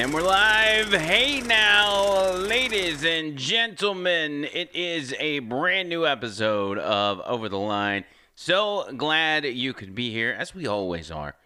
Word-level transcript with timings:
And 0.00 0.14
we're 0.14 0.22
live. 0.22 0.92
Hey 0.92 1.42
now, 1.42 2.32
ladies 2.32 3.04
and 3.04 3.36
gentlemen, 3.36 4.44
it 4.50 4.74
is 4.74 5.14
a 5.20 5.40
brand 5.40 5.90
new 5.90 6.06
episode 6.06 6.78
of 6.78 7.20
Over 7.20 7.50
the 7.50 7.58
Line. 7.58 8.06
So 8.34 8.90
glad 8.96 9.44
you 9.44 9.74
could 9.74 9.94
be 9.94 10.10
here, 10.10 10.32
as 10.32 10.54
we 10.54 10.66
always 10.66 11.10
are. 11.10 11.36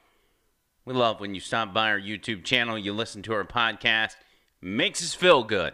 We 0.84 0.94
love 0.94 1.18
when 1.18 1.34
you 1.34 1.40
stop 1.40 1.74
by 1.74 1.88
our 1.88 1.98
YouTube 1.98 2.44
channel, 2.44 2.78
you 2.78 2.92
listen 2.92 3.22
to 3.22 3.32
our 3.32 3.42
podcast. 3.42 4.14
Makes 4.62 5.02
us 5.02 5.14
feel 5.14 5.42
good. 5.42 5.72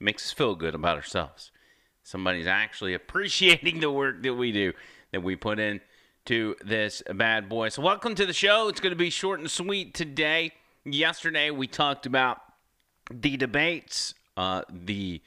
Makes 0.00 0.26
us 0.26 0.32
feel 0.32 0.56
good 0.56 0.74
about 0.74 0.96
ourselves. 0.96 1.52
Somebody's 2.02 2.48
actually 2.48 2.94
appreciating 2.94 3.78
the 3.78 3.92
work 3.92 4.24
that 4.24 4.34
we 4.34 4.50
do, 4.50 4.72
that 5.12 5.22
we 5.22 5.36
put 5.36 5.60
in 5.60 5.80
to 6.24 6.56
this 6.64 7.00
bad 7.14 7.48
boy. 7.48 7.68
So 7.68 7.80
welcome 7.80 8.16
to 8.16 8.26
the 8.26 8.32
show. 8.32 8.66
It's 8.66 8.80
going 8.80 8.90
to 8.90 8.96
be 8.96 9.08
short 9.08 9.38
and 9.38 9.48
sweet 9.48 9.94
today. 9.94 10.54
Yesterday 10.92 11.50
we 11.50 11.66
talked 11.66 12.06
about 12.06 12.40
the 13.10 13.36
debates, 13.36 14.14
uh, 14.36 14.62
the 14.70 15.20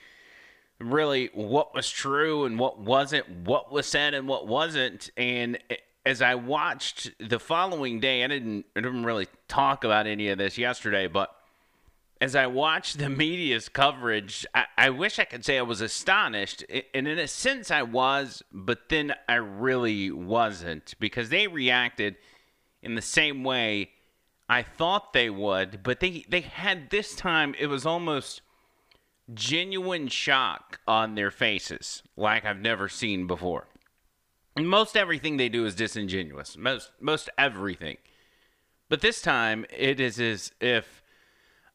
really 0.80 1.30
what 1.34 1.74
was 1.76 1.90
true 1.90 2.46
and 2.46 2.58
what 2.58 2.80
wasn't, 2.80 3.30
what 3.46 3.72
was 3.72 3.86
said 3.88 4.14
and 4.14 4.28
what 4.28 4.48
wasn't, 4.48 5.10
and 5.18 5.60
as 6.06 6.22
I 6.22 6.36
watched 6.36 7.12
the 7.20 7.40
following 7.40 8.00
day, 8.00 8.24
I 8.24 8.28
didn't, 8.28 8.66
I 8.76 8.82
didn't 8.82 9.04
really 9.04 9.28
talk 9.48 9.84
about 9.84 10.08
any 10.08 10.30
of 10.30 10.38
this 10.38 10.58
yesterday, 10.58 11.08
but 11.08 11.36
as 12.20 12.36
I 12.36 12.48
watched 12.48 13.00
the 13.00 13.10
media's 13.10 13.70
coverage, 13.70 14.46
I, 14.54 14.66
I, 14.78 14.90
wish 14.92 15.20
I 15.20 15.26
could 15.26 15.44
say 15.44 15.58
I 15.58 15.64
was 15.64 15.82
astonished. 15.82 16.64
And 16.94 17.08
in 17.08 17.18
a 17.18 17.28
sense, 17.28 17.72
I 17.72 17.82
was, 17.82 18.44
but 18.52 18.90
then 18.90 19.14
I 19.28 19.36
really 19.36 20.12
wasn't 20.12 20.94
because 21.00 21.30
they 21.30 21.48
reacted 21.48 22.16
in 22.84 22.96
the 22.96 23.02
same 23.02 23.44
way 23.44 23.90
I 24.52 24.64
thought 24.64 25.14
they 25.14 25.30
would. 25.30 25.82
But 25.82 26.00
they, 26.00 26.26
they 26.30 26.42
had 26.42 26.90
this 26.90 27.16
time, 27.16 27.56
it 27.58 27.68
was 27.68 27.86
almost 27.86 28.42
genuine 29.34 30.08
shock 30.10 30.80
on 30.88 31.16
their 31.16 31.32
faces, 31.32 32.04
like 32.16 32.46
I've 32.46 32.60
never 32.60 32.90
seen 32.90 33.26
before 33.26 33.68
most 34.58 34.98
everything 34.98 35.38
they 35.38 35.50
do 35.50 35.66
is 35.66 35.76
disingenuous. 35.76 36.58
Most 36.58 36.92
most 37.00 37.30
everything. 37.38 37.98
But 38.90 39.02
this 39.02 39.22
time 39.22 39.66
it 39.76 40.00
is 40.00 40.20
as 40.20 40.52
if 40.60 41.02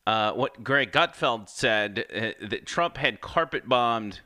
uh, 0.07 0.33
what 0.33 0.63
Greg 0.63 0.93
Gutfeld 0.93 1.49
said 1.49 2.05
uh, 2.15 2.47
that 2.47 2.67
Trump 2.67 2.99
had 2.99 3.21
carpet 3.21 3.69
bombed 3.69 4.21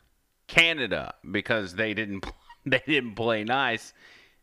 Canada 0.48 1.14
because 1.30 1.76
they 1.76 1.94
didn't 1.94 2.26
they 2.66 2.82
didn't 2.86 3.14
play 3.14 3.44
nice. 3.44 3.92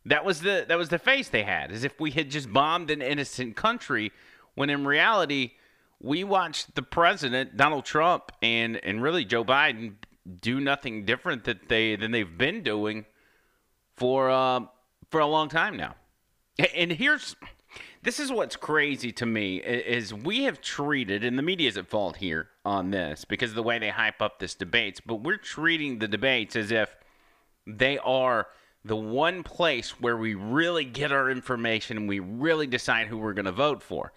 That 0.08 0.23
was 0.23 0.41
the 0.41 0.66
that 0.67 0.77
was 0.77 0.89
the 0.89 1.00
face 1.00 1.30
they 1.30 1.44
had, 1.44 1.72
as 1.72 1.83
if 1.83 2.00
we 2.00 2.11
had 2.11 2.30
just 2.30 2.52
bombed 2.52 2.89
an 2.91 3.02
innocent 3.02 3.55
country, 3.55 4.11
when 4.55 4.69
in 4.69 4.86
reality 4.86 5.52
we 5.99 6.23
watched 6.23 6.75
the 6.75 6.81
president 6.81 7.58
Donald 7.58 7.86
Trump 7.86 8.31
and 8.41 8.77
and 8.83 9.02
really 9.03 9.25
Joe 9.25 9.44
Biden 9.44 9.95
do 10.41 10.59
nothing 10.59 11.05
different 11.05 11.44
that 11.44 11.69
they 11.69 11.95
than 11.95 12.11
they've 12.11 12.38
been 12.38 12.64
doing 12.64 13.05
for 13.95 14.30
uh, 14.30 14.61
for 15.09 15.19
a 15.19 15.27
long 15.27 15.49
time 15.49 15.75
now. 15.75 15.95
And 16.75 16.92
here's 16.92 17.36
this 18.03 18.19
is 18.19 18.31
what's 18.31 18.55
crazy 18.55 19.11
to 19.11 19.25
me 19.25 19.58
is 19.58 20.14
we 20.14 20.44
have 20.44 20.61
treated 20.61 21.23
and 21.23 21.38
the 21.38 21.44
media 21.44 21.67
is 21.67 21.77
at 21.77 21.88
fault 21.88 22.17
here 22.17 22.47
on 22.64 22.92
this 22.92 23.25
because 23.25 23.49
of 23.49 23.55
the 23.55 23.64
way 23.64 23.80
they 23.80 23.89
hype 23.89 24.21
up 24.21 24.39
this 24.39 24.55
debates, 24.55 25.02
but 25.05 25.16
we're 25.16 25.38
treating 25.38 25.99
the 25.99 26.08
debates 26.08 26.55
as 26.55 26.71
if 26.71 26.95
they 27.66 27.97
are 27.99 28.47
the 28.88 28.95
one 28.95 29.43
place 29.43 29.99
where 30.02 30.17
we 30.17 30.33
really 30.33 30.85
get 30.85 31.11
our 31.11 31.30
information 31.30 31.97
and 31.97 32.09
we 32.09 32.19
really 32.19 32.67
decide 32.67 33.07
who 33.07 33.17
we're 33.17 33.33
going 33.33 33.45
to 33.45 33.52
vote 33.52 33.83
for. 33.83 34.14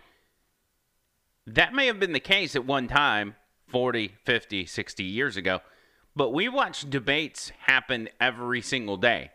That 1.47 1.75
may 1.75 1.87
have 1.87 1.99
been 1.99 2.13
the 2.13 2.21
case 2.21 2.55
at 2.55 2.65
one 2.65 2.89
time 2.89 3.37
40, 3.69 4.15
50, 4.25 4.67
60 4.67 5.05
years 5.05 5.37
ago, 5.37 5.61
but 6.15 6.33
we 6.33 6.49
watch 6.49 6.89
debates 6.89 7.51
happen 7.67 8.09
every 8.21 8.61
single 8.63 8.97
day 8.97 9.31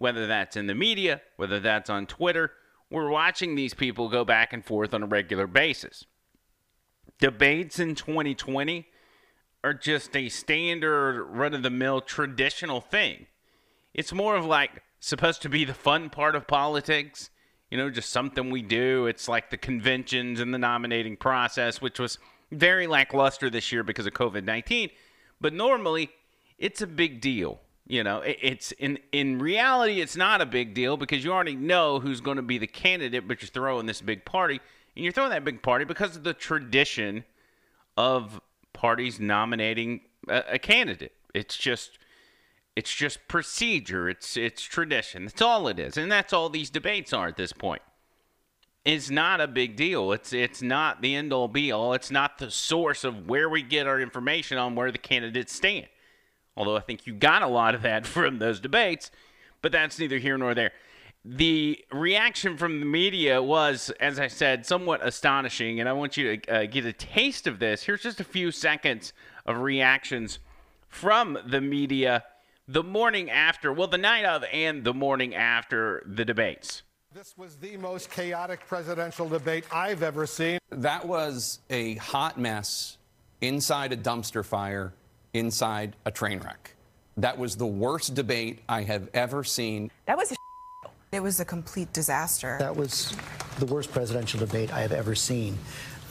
whether 0.00 0.26
that's 0.26 0.56
in 0.56 0.66
the 0.66 0.74
media, 0.74 1.20
whether 1.36 1.60
that's 1.60 1.90
on 1.90 2.06
Twitter. 2.06 2.52
We're 2.90 3.10
watching 3.10 3.54
these 3.54 3.74
people 3.74 4.08
go 4.08 4.24
back 4.24 4.52
and 4.54 4.64
forth 4.64 4.94
on 4.94 5.02
a 5.02 5.06
regular 5.06 5.46
basis. 5.46 6.06
Debates 7.20 7.78
in 7.78 7.94
2020 7.94 8.86
are 9.62 9.74
just 9.74 10.16
a 10.16 10.30
standard 10.30 11.22
run 11.24 11.52
of 11.52 11.62
the 11.62 11.68
mill 11.68 12.00
traditional 12.00 12.80
thing. 12.80 13.26
It's 13.94 14.12
more 14.12 14.36
of 14.36 14.44
like 14.44 14.82
supposed 15.00 15.42
to 15.42 15.48
be 15.48 15.64
the 15.64 15.74
fun 15.74 16.10
part 16.10 16.36
of 16.36 16.46
politics, 16.46 17.30
you 17.70 17.78
know, 17.78 17.90
just 17.90 18.10
something 18.10 18.50
we 18.50 18.62
do. 18.62 19.06
It's 19.06 19.28
like 19.28 19.50
the 19.50 19.56
conventions 19.56 20.40
and 20.40 20.52
the 20.52 20.58
nominating 20.58 21.16
process, 21.16 21.80
which 21.80 21.98
was 21.98 22.18
very 22.50 22.86
lackluster 22.86 23.50
this 23.50 23.72
year 23.72 23.82
because 23.82 24.06
of 24.06 24.12
COVID 24.12 24.44
19. 24.44 24.90
But 25.40 25.54
normally, 25.54 26.10
it's 26.58 26.82
a 26.82 26.86
big 26.86 27.20
deal. 27.20 27.60
You 27.86 28.04
know, 28.04 28.22
it's 28.24 28.70
in 28.72 29.00
in 29.10 29.40
reality, 29.40 30.00
it's 30.00 30.16
not 30.16 30.40
a 30.40 30.46
big 30.46 30.74
deal 30.74 30.96
because 30.96 31.24
you 31.24 31.32
already 31.32 31.56
know 31.56 31.98
who's 31.98 32.20
going 32.20 32.36
to 32.36 32.42
be 32.42 32.56
the 32.56 32.68
candidate, 32.68 33.26
but 33.26 33.42
you're 33.42 33.48
throwing 33.48 33.86
this 33.86 34.00
big 34.00 34.24
party, 34.24 34.60
and 34.94 35.04
you're 35.04 35.12
throwing 35.12 35.30
that 35.30 35.44
big 35.44 35.60
party 35.60 35.84
because 35.84 36.14
of 36.14 36.22
the 36.22 36.34
tradition 36.34 37.24
of 37.96 38.40
parties 38.72 39.18
nominating 39.18 40.02
a, 40.28 40.44
a 40.52 40.58
candidate. 40.60 41.12
It's 41.34 41.56
just 41.56 41.98
it's 42.80 42.94
just 42.94 43.28
procedure. 43.28 44.08
It's 44.08 44.36
it's 44.36 44.62
tradition. 44.62 45.26
That's 45.26 45.42
all 45.42 45.68
it 45.68 45.78
is, 45.78 45.96
and 45.96 46.10
that's 46.10 46.32
all 46.32 46.48
these 46.48 46.70
debates 46.70 47.12
are 47.12 47.28
at 47.28 47.36
this 47.36 47.52
point. 47.52 47.82
Is 48.84 49.10
not 49.10 49.40
a 49.40 49.46
big 49.46 49.76
deal. 49.76 50.12
It's 50.12 50.32
it's 50.32 50.62
not 50.62 51.02
the 51.02 51.14
end 51.14 51.32
all 51.32 51.48
be 51.48 51.70
all. 51.70 51.92
It's 51.92 52.10
not 52.10 52.38
the 52.38 52.50
source 52.50 53.04
of 53.04 53.28
where 53.28 53.48
we 53.48 53.62
get 53.62 53.86
our 53.86 54.00
information 54.00 54.58
on 54.58 54.74
where 54.74 54.90
the 54.90 54.98
candidates 54.98 55.54
stand 55.54 55.86
although 56.60 56.76
I 56.76 56.80
think 56.80 57.06
you 57.06 57.14
got 57.14 57.42
a 57.42 57.46
lot 57.46 57.74
of 57.74 57.82
that 57.82 58.06
from 58.14 58.38
those 58.38 58.60
debates, 58.60 59.10
but 59.62 59.72
that's 59.72 59.98
neither 59.98 60.18
here 60.18 60.38
nor 60.38 60.54
there. 60.54 60.72
The 61.24 61.84
reaction 61.92 62.56
from 62.56 62.80
the 62.80 62.86
media 62.86 63.42
was, 63.42 63.90
as 64.00 64.18
I 64.18 64.28
said, 64.28 64.64
somewhat 64.64 65.04
astonishing, 65.06 65.80
and 65.80 65.88
I 65.88 65.92
want 65.92 66.16
you 66.16 66.38
to 66.38 66.50
uh, 66.50 66.66
get 66.66 66.86
a 66.86 66.94
taste 66.94 67.46
of 67.46 67.58
this. 67.58 67.82
Here's 67.82 68.02
just 68.02 68.20
a 68.20 68.24
few 68.24 68.50
seconds 68.50 69.12
of 69.44 69.58
reactions 69.58 70.38
from 70.88 71.38
the 71.46 71.60
media 71.60 72.24
the 72.70 72.84
morning 72.84 73.30
after, 73.30 73.72
well, 73.72 73.88
the 73.88 73.98
night 73.98 74.24
of 74.24 74.44
and 74.52 74.84
the 74.84 74.94
morning 74.94 75.34
after 75.34 76.04
the 76.06 76.24
debates. 76.24 76.84
This 77.12 77.34
was 77.36 77.56
the 77.56 77.76
most 77.76 78.10
chaotic 78.10 78.64
presidential 78.68 79.28
debate 79.28 79.64
I've 79.72 80.04
ever 80.04 80.24
seen. 80.24 80.60
That 80.70 81.04
was 81.04 81.58
a 81.68 81.96
hot 81.96 82.38
mess 82.38 82.98
inside 83.40 83.92
a 83.92 83.96
dumpster 83.96 84.44
fire 84.44 84.92
inside 85.34 85.96
a 86.04 86.12
train 86.12 86.38
wreck. 86.38 86.76
That 87.16 87.38
was 87.38 87.56
the 87.56 87.66
worst 87.66 88.14
debate 88.14 88.60
I 88.68 88.82
have 88.82 89.08
ever 89.14 89.42
seen. 89.42 89.90
That 90.06 90.16
was 90.16 90.30
a 90.30 90.36
it 91.12 91.20
was 91.24 91.40
a 91.40 91.44
complete 91.44 91.92
disaster. 91.92 92.56
That 92.60 92.76
was 92.76 93.16
the 93.58 93.66
worst 93.66 93.90
presidential 93.90 94.38
debate 94.38 94.72
I 94.72 94.80
have 94.82 94.92
ever 94.92 95.16
seen. 95.16 95.58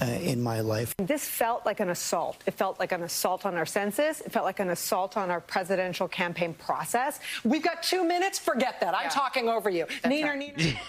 Uh, 0.01 0.05
in 0.05 0.41
my 0.41 0.61
life. 0.61 0.95
This 0.97 1.25
felt 1.25 1.65
like 1.65 1.81
an 1.81 1.89
assault. 1.89 2.41
It 2.45 2.53
felt 2.53 2.79
like 2.79 2.93
an 2.93 3.03
assault 3.03 3.45
on 3.45 3.55
our 3.55 3.65
senses. 3.65 4.21
It 4.21 4.31
felt 4.31 4.45
like 4.45 4.59
an 4.59 4.69
assault 4.69 5.17
on 5.17 5.29
our 5.29 5.41
presidential 5.41 6.07
campaign 6.07 6.53
process. 6.53 7.19
We've 7.43 7.63
got 7.63 7.83
two 7.83 8.05
minutes. 8.05 8.39
Forget 8.39 8.79
that. 8.79 8.95
I'm 8.95 9.09
talking 9.09 9.49
over 9.49 9.69
you. 9.69 9.85
That's 10.01 10.07
Nina, 10.07 10.27
right. 10.29 10.79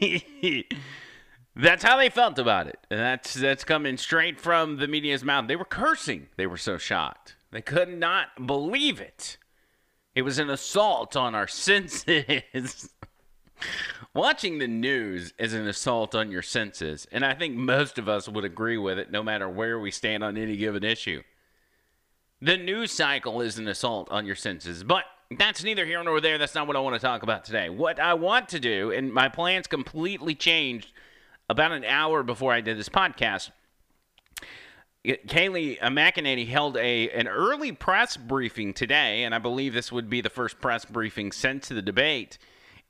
Nina. 0.00 0.64
That's 1.56 1.82
how 1.84 1.96
they 1.96 2.10
felt 2.10 2.38
about 2.38 2.66
it. 2.66 2.78
And 2.90 2.98
that's 2.98 3.32
that's 3.34 3.62
coming 3.62 3.96
straight 3.96 4.40
from 4.40 4.76
the 4.78 4.88
media's 4.88 5.22
mouth. 5.22 5.46
They 5.46 5.56
were 5.56 5.64
cursing. 5.64 6.28
They 6.36 6.46
were 6.48 6.56
so 6.56 6.78
shocked. 6.78 7.36
They 7.52 7.62
could 7.62 7.96
not 7.96 8.46
believe 8.46 9.00
it. 9.00 9.38
It 10.16 10.22
was 10.22 10.38
an 10.38 10.50
assault 10.50 11.16
on 11.16 11.34
our 11.34 11.46
senses. 11.48 12.90
Watching 14.14 14.58
the 14.58 14.68
news 14.68 15.32
is 15.38 15.54
an 15.54 15.66
assault 15.66 16.14
on 16.14 16.30
your 16.30 16.42
senses, 16.42 17.06
and 17.10 17.24
I 17.24 17.34
think 17.34 17.56
most 17.56 17.98
of 17.98 18.08
us 18.08 18.28
would 18.28 18.44
agree 18.44 18.78
with 18.78 18.98
it 18.98 19.10
no 19.10 19.22
matter 19.22 19.48
where 19.48 19.78
we 19.78 19.90
stand 19.90 20.22
on 20.22 20.36
any 20.36 20.56
given 20.56 20.84
issue. 20.84 21.22
The 22.40 22.56
news 22.56 22.92
cycle 22.92 23.40
is 23.40 23.58
an 23.58 23.66
assault 23.66 24.08
on 24.10 24.26
your 24.26 24.36
senses, 24.36 24.84
but 24.84 25.04
that's 25.38 25.64
neither 25.64 25.84
here 25.84 26.02
nor 26.04 26.20
there. 26.20 26.38
That's 26.38 26.54
not 26.54 26.66
what 26.66 26.76
I 26.76 26.80
want 26.80 26.94
to 26.94 27.00
talk 27.00 27.22
about 27.22 27.44
today. 27.44 27.70
What 27.70 27.98
I 27.98 28.14
want 28.14 28.48
to 28.50 28.60
do, 28.60 28.92
and 28.92 29.12
my 29.12 29.28
plans 29.28 29.66
completely 29.66 30.34
changed 30.34 30.92
about 31.48 31.72
an 31.72 31.84
hour 31.84 32.22
before 32.22 32.52
I 32.52 32.60
did 32.60 32.78
this 32.78 32.88
podcast 32.88 33.50
Kayleigh 35.04 35.78
McEnany 35.80 36.48
held 36.48 36.78
a 36.78 37.10
an 37.10 37.28
early 37.28 37.72
press 37.72 38.16
briefing 38.16 38.72
today, 38.72 39.24
and 39.24 39.34
I 39.34 39.38
believe 39.38 39.74
this 39.74 39.92
would 39.92 40.08
be 40.08 40.22
the 40.22 40.30
first 40.30 40.60
press 40.60 40.86
briefing 40.86 41.30
since 41.30 41.68
the 41.68 41.82
debate, 41.82 42.38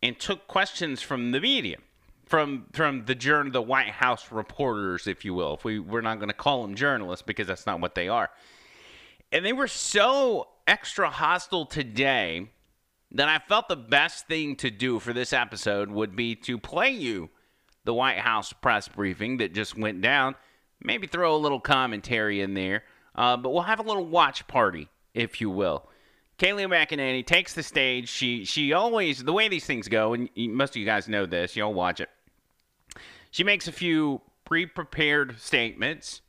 and 0.04 0.18
took 0.18 0.46
questions 0.46 1.02
from 1.02 1.32
the 1.32 1.40
media, 1.40 1.78
from 2.26 2.66
from 2.72 3.06
the 3.06 3.14
journal, 3.16 3.50
the 3.50 3.62
White 3.62 3.90
House 3.90 4.30
reporters, 4.30 5.08
if 5.08 5.24
you 5.24 5.34
will. 5.34 5.54
If 5.54 5.64
we 5.64 5.80
we're 5.80 6.00
not 6.00 6.18
going 6.18 6.28
to 6.28 6.34
call 6.34 6.62
them 6.62 6.76
journalists 6.76 7.24
because 7.26 7.48
that's 7.48 7.66
not 7.66 7.80
what 7.80 7.96
they 7.96 8.08
are, 8.08 8.30
and 9.32 9.44
they 9.44 9.52
were 9.52 9.68
so 9.68 10.48
extra 10.66 11.10
hostile 11.10 11.66
today 11.66 12.48
that 13.10 13.28
I 13.28 13.38
felt 13.38 13.68
the 13.68 13.76
best 13.76 14.28
thing 14.28 14.56
to 14.56 14.70
do 14.70 15.00
for 15.00 15.12
this 15.12 15.32
episode 15.32 15.90
would 15.90 16.14
be 16.14 16.36
to 16.36 16.58
play 16.58 16.90
you 16.90 17.30
the 17.84 17.94
White 17.94 18.18
House 18.18 18.52
press 18.52 18.88
briefing 18.88 19.38
that 19.38 19.52
just 19.52 19.76
went 19.76 20.00
down 20.00 20.36
maybe 20.84 21.06
throw 21.06 21.34
a 21.34 21.38
little 21.38 21.60
commentary 21.60 22.40
in 22.40 22.54
there. 22.54 22.84
Uh, 23.14 23.36
but 23.36 23.50
we'll 23.50 23.62
have 23.62 23.80
a 23.80 23.82
little 23.82 24.04
watch 24.04 24.46
party, 24.46 24.88
if 25.14 25.40
you 25.40 25.50
will. 25.50 25.88
Kayleigh 26.38 26.66
McEnany 26.66 27.24
takes 27.24 27.54
the 27.54 27.62
stage. 27.62 28.08
She 28.08 28.44
she 28.44 28.72
always 28.72 29.22
the 29.22 29.32
way 29.32 29.48
these 29.48 29.66
things 29.66 29.88
go, 29.88 30.14
and 30.14 30.28
most 30.36 30.70
of 30.70 30.76
you 30.76 30.86
guys 30.86 31.08
know 31.08 31.26
this. 31.26 31.56
Y'all 31.56 31.72
watch 31.72 32.00
it. 32.00 32.08
She 33.30 33.44
makes 33.44 33.68
a 33.68 33.72
few 33.72 34.20
pre-prepared 34.44 35.40
statements, 35.40 36.20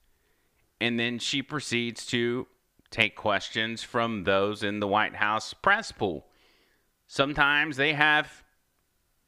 and 0.79 0.99
then 0.99 1.19
she 1.19 1.41
proceeds 1.41 2.05
to 2.07 2.47
take 2.91 3.15
questions 3.15 3.83
from 3.83 4.23
those 4.23 4.63
in 4.63 4.79
the 4.79 4.87
White 4.87 5.15
House 5.15 5.53
press 5.53 5.91
pool. 5.91 6.25
Sometimes 7.07 7.77
they 7.77 7.93
have, 7.93 8.43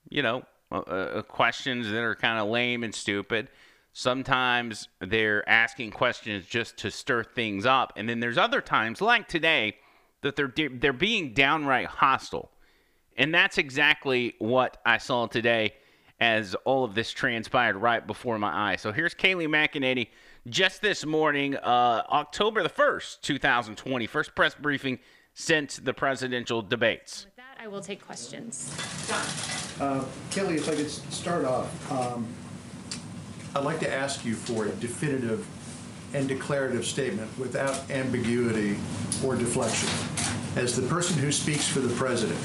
you 0.09 0.21
know, 0.21 0.43
uh, 0.71 1.21
questions 1.27 1.89
that 1.89 2.01
are 2.01 2.15
kind 2.15 2.39
of 2.39 2.47
lame 2.47 2.83
and 2.83 2.93
stupid. 2.93 3.49
Sometimes 3.93 4.87
they're 4.99 5.47
asking 5.49 5.91
questions 5.91 6.45
just 6.45 6.77
to 6.77 6.91
stir 6.91 7.23
things 7.23 7.65
up, 7.65 7.93
and 7.95 8.07
then 8.07 8.19
there's 8.19 8.37
other 8.37 8.61
times, 8.61 9.01
like 9.01 9.27
today, 9.27 9.75
that 10.21 10.35
they're 10.35 10.53
they're 10.79 10.93
being 10.93 11.33
downright 11.33 11.87
hostile, 11.87 12.51
and 13.17 13.33
that's 13.33 13.57
exactly 13.57 14.35
what 14.39 14.77
I 14.85 14.97
saw 14.97 15.27
today 15.27 15.73
as 16.19 16.55
all 16.65 16.83
of 16.83 16.95
this 16.95 17.11
transpired 17.11 17.75
right 17.75 18.05
before 18.05 18.39
my 18.39 18.71
eyes. 18.71 18.81
So 18.81 18.91
here's 18.91 19.13
Kayleigh 19.13 19.47
McEnany 19.47 20.07
just 20.49 20.81
this 20.81 21.05
morning, 21.05 21.55
uh, 21.55 22.03
October 22.09 22.63
the 22.63 22.69
first, 22.69 23.23
2020, 23.23 24.07
first 24.07 24.33
press 24.33 24.55
briefing 24.55 24.99
since 25.33 25.77
the 25.77 25.93
presidential 25.93 26.61
debates. 26.61 27.25
With 27.25 27.35
that, 27.35 27.57
I 27.59 27.67
will 27.67 27.81
take 27.81 28.03
questions. 28.03 28.73
Kelly, 30.31 30.55
if 30.55 30.67
I 30.67 30.75
could 30.75 30.89
start 30.89 31.45
off, 31.45 31.91
um, 31.91 32.27
I'd 33.55 33.63
like 33.63 33.79
to 33.81 33.91
ask 33.91 34.25
you 34.25 34.33
for 34.33 34.65
a 34.65 34.71
definitive 34.71 35.45
and 36.13 36.27
declarative 36.27 36.85
statement 36.85 37.29
without 37.37 37.89
ambiguity 37.89 38.77
or 39.25 39.35
deflection. 39.35 39.89
As 40.55 40.75
the 40.75 40.87
person 40.87 41.17
who 41.17 41.31
speaks 41.31 41.67
for 41.67 41.79
the 41.79 41.93
president, 41.95 42.39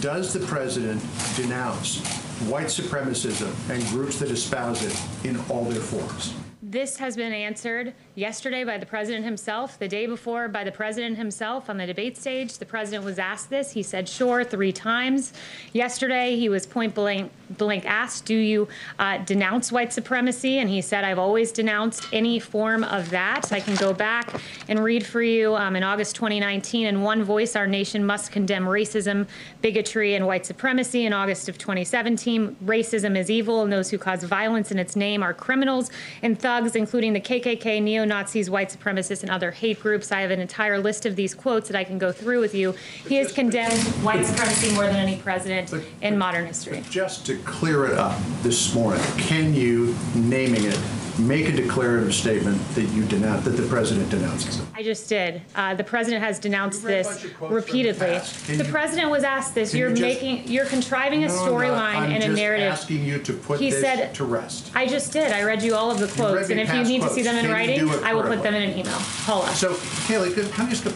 does 0.00 0.32
the 0.32 0.40
president 0.46 1.02
denounce 1.36 2.04
white 2.48 2.66
supremacism 2.66 3.52
and 3.70 3.82
groups 3.86 4.18
that 4.18 4.30
espouse 4.30 4.82
it 4.82 5.26
in 5.28 5.40
all 5.48 5.64
their 5.64 5.80
forms? 5.80 6.34
This 6.74 6.96
has 6.96 7.14
been 7.14 7.32
answered 7.32 7.94
yesterday 8.16 8.64
by 8.64 8.78
the 8.78 8.86
president 8.86 9.24
himself, 9.24 9.78
the 9.78 9.86
day 9.86 10.06
before 10.06 10.48
by 10.48 10.64
the 10.64 10.72
president 10.72 11.16
himself 11.16 11.70
on 11.70 11.76
the 11.76 11.86
debate 11.86 12.16
stage. 12.16 12.58
The 12.58 12.66
president 12.66 13.04
was 13.04 13.16
asked 13.16 13.48
this. 13.48 13.70
He 13.70 13.82
said, 13.84 14.08
sure, 14.08 14.42
three 14.42 14.72
times. 14.72 15.32
Yesterday, 15.72 16.36
he 16.36 16.48
was 16.48 16.66
point 16.66 16.92
blank, 16.92 17.30
blank 17.50 17.86
asked, 17.86 18.24
Do 18.24 18.34
you 18.34 18.66
uh, 18.98 19.18
denounce 19.18 19.70
white 19.70 19.92
supremacy? 19.92 20.58
And 20.58 20.68
he 20.68 20.80
said, 20.80 21.04
I've 21.04 21.18
always 21.18 21.52
denounced 21.52 22.08
any 22.12 22.40
form 22.40 22.82
of 22.82 23.10
that. 23.10 23.52
I 23.52 23.60
can 23.60 23.76
go 23.76 23.92
back 23.92 24.40
and 24.68 24.82
read 24.82 25.06
for 25.06 25.22
you 25.22 25.54
um, 25.54 25.76
in 25.76 25.84
August 25.84 26.16
2019. 26.16 26.86
In 26.86 27.02
one 27.02 27.22
voice, 27.22 27.54
our 27.54 27.68
nation 27.68 28.04
must 28.04 28.32
condemn 28.32 28.64
racism, 28.64 29.28
bigotry, 29.62 30.16
and 30.16 30.26
white 30.26 30.44
supremacy. 30.44 31.06
In 31.06 31.12
August 31.12 31.48
of 31.48 31.56
2017, 31.56 32.56
racism 32.64 33.16
is 33.16 33.30
evil, 33.30 33.62
and 33.62 33.72
those 33.72 33.90
who 33.90 33.98
cause 33.98 34.24
violence 34.24 34.72
in 34.72 34.78
its 34.80 34.96
name 34.96 35.22
are 35.22 35.34
criminals 35.34 35.90
and 36.22 36.36
thugs, 36.36 36.63
including 36.72 37.12
the 37.12 37.20
KKK, 37.20 37.82
neo 37.82 38.04
Nazis, 38.04 38.48
white 38.48 38.70
supremacists, 38.70 39.22
and 39.22 39.30
other 39.30 39.50
hate 39.50 39.80
groups. 39.80 40.10
I 40.10 40.22
have 40.22 40.30
an 40.30 40.40
entire 40.40 40.78
list 40.78 41.04
of 41.04 41.16
these 41.16 41.34
quotes 41.34 41.68
that 41.68 41.76
I 41.76 41.84
can 41.84 41.98
go 41.98 42.10
through 42.10 42.40
with 42.40 42.54
you. 42.54 42.74
He 43.06 43.16
has 43.16 43.30
condemned 43.32 43.78
white 44.02 44.24
supremacy 44.24 44.72
more 44.74 44.86
than 44.86 44.96
any 44.96 45.16
president 45.16 45.72
in 46.00 46.16
modern 46.16 46.46
history. 46.46 46.82
Just 46.90 47.26
to 47.26 47.36
clear 47.38 47.84
it 47.86 47.98
up 47.98 48.18
this 48.42 48.74
morning, 48.74 49.02
can 49.18 49.52
you, 49.54 49.94
naming 50.14 50.64
it, 50.64 50.80
make 51.18 51.48
a 51.48 51.52
declarative 51.52 52.12
statement 52.14 52.60
that 52.74 52.82
you 52.90 53.04
denounce, 53.04 53.44
that 53.44 53.50
the 53.50 53.66
president 53.68 54.10
denounces 54.10 54.58
it? 54.60 54.66
I 54.74 54.82
just 54.82 55.08
did. 55.08 55.42
Uh, 55.54 55.74
the 55.74 55.84
president 55.84 56.22
has 56.24 56.38
denounced 56.38 56.82
You 56.82 56.88
read 56.88 56.94
a 56.94 56.96
this 56.98 57.06
bunch 57.08 57.24
of 57.24 57.36
quotes 57.36 57.38
from 57.38 57.48
the 57.48 57.54
repeatedly. 57.54 58.06
past. 58.06 58.46
Can 58.46 58.58
The 58.58 58.64
you- 58.64 58.70
president 58.72 59.10
was 59.10 59.22
asked 59.24 59.54
this. 59.54 59.70
can 59.70 59.78
You're 59.78 59.90
you 59.90 59.96
just- 59.96 60.22
making, 60.22 60.48
you're 60.48 60.66
contriving 60.66 61.24
a 61.24 61.28
No, 61.28 61.34
I'm 61.34 61.38
not. 61.38 61.50
storyline 61.50 62.14
and 62.14 62.22
a 62.22 62.26
I'm 62.26 62.34
narrative. 62.34 62.72
asking 62.72 63.04
you 63.04 63.18
to 63.18 63.32
put 63.32 63.60
He 63.60 63.70
this 63.70 63.80
said- 63.80 64.14
to 64.14 64.24
rest. 64.24 64.70
I 64.74 64.86
just 64.86 65.12
did. 65.12 65.32
I 65.32 65.42
read 65.44 65.62
you 65.62 65.74
all 65.74 65.90
of 65.90 65.98
the 66.00 66.08
quotes, 66.08 66.48
me 66.48 66.54
and 66.54 66.60
if 66.60 66.68
you 66.68 66.74
past 66.80 66.88
need 66.90 67.02
to 67.02 67.08
see 67.10 67.22
quotes. 67.22 67.26
them 67.26 67.36
in 67.36 67.40
Can 67.42 67.48
you 67.50 67.54
writing, 67.54 67.78
do 67.80 67.92
it 67.92 68.02
I 68.02 68.14
will 68.14 68.22
put 68.24 68.42
them 68.42 68.54
in 68.54 68.62
an 68.62 68.78
email. 68.78 68.92
Hold 69.26 69.44
on. 69.48 69.54
So, 69.54 69.74
Kayleigh, 69.74 70.34
can, 70.34 70.48
can, 70.50 70.66
I 70.66 70.70
just, 70.70 70.86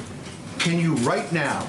can 0.59 0.79
you 0.81 0.95
right 0.97 1.31
now 1.33 1.67